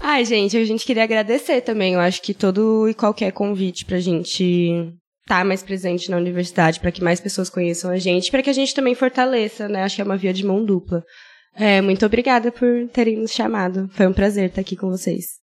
Ai, 0.00 0.24
gente, 0.24 0.56
a 0.56 0.64
gente 0.64 0.86
queria 0.86 1.04
agradecer 1.04 1.60
também. 1.60 1.94
Eu 1.94 2.00
acho 2.00 2.22
que 2.22 2.32
todo 2.32 2.88
e 2.88 2.94
qualquer 2.94 3.32
convite 3.32 3.84
pra 3.84 3.98
gente 3.98 4.70
estar 5.22 5.40
tá 5.40 5.44
mais 5.44 5.62
presente 5.62 6.10
na 6.10 6.16
universidade, 6.16 6.80
para 6.80 6.92
que 6.92 7.02
mais 7.02 7.20
pessoas 7.20 7.50
conheçam 7.50 7.90
a 7.90 7.98
gente, 7.98 8.30
para 8.30 8.42
que 8.42 8.50
a 8.50 8.52
gente 8.54 8.74
também 8.74 8.94
fortaleça, 8.94 9.68
né? 9.68 9.82
Acho 9.82 9.96
que 9.96 10.02
é 10.02 10.04
uma 10.04 10.16
via 10.16 10.32
de 10.32 10.46
mão 10.46 10.64
dupla. 10.64 11.04
É, 11.54 11.80
muito 11.80 12.06
obrigada 12.06 12.52
por 12.52 12.88
terem 12.92 13.16
nos 13.16 13.32
chamado. 13.32 13.88
Foi 13.92 14.06
um 14.06 14.12
prazer 14.12 14.48
estar 14.48 14.60
aqui 14.60 14.76
com 14.76 14.88
vocês. 14.88 15.38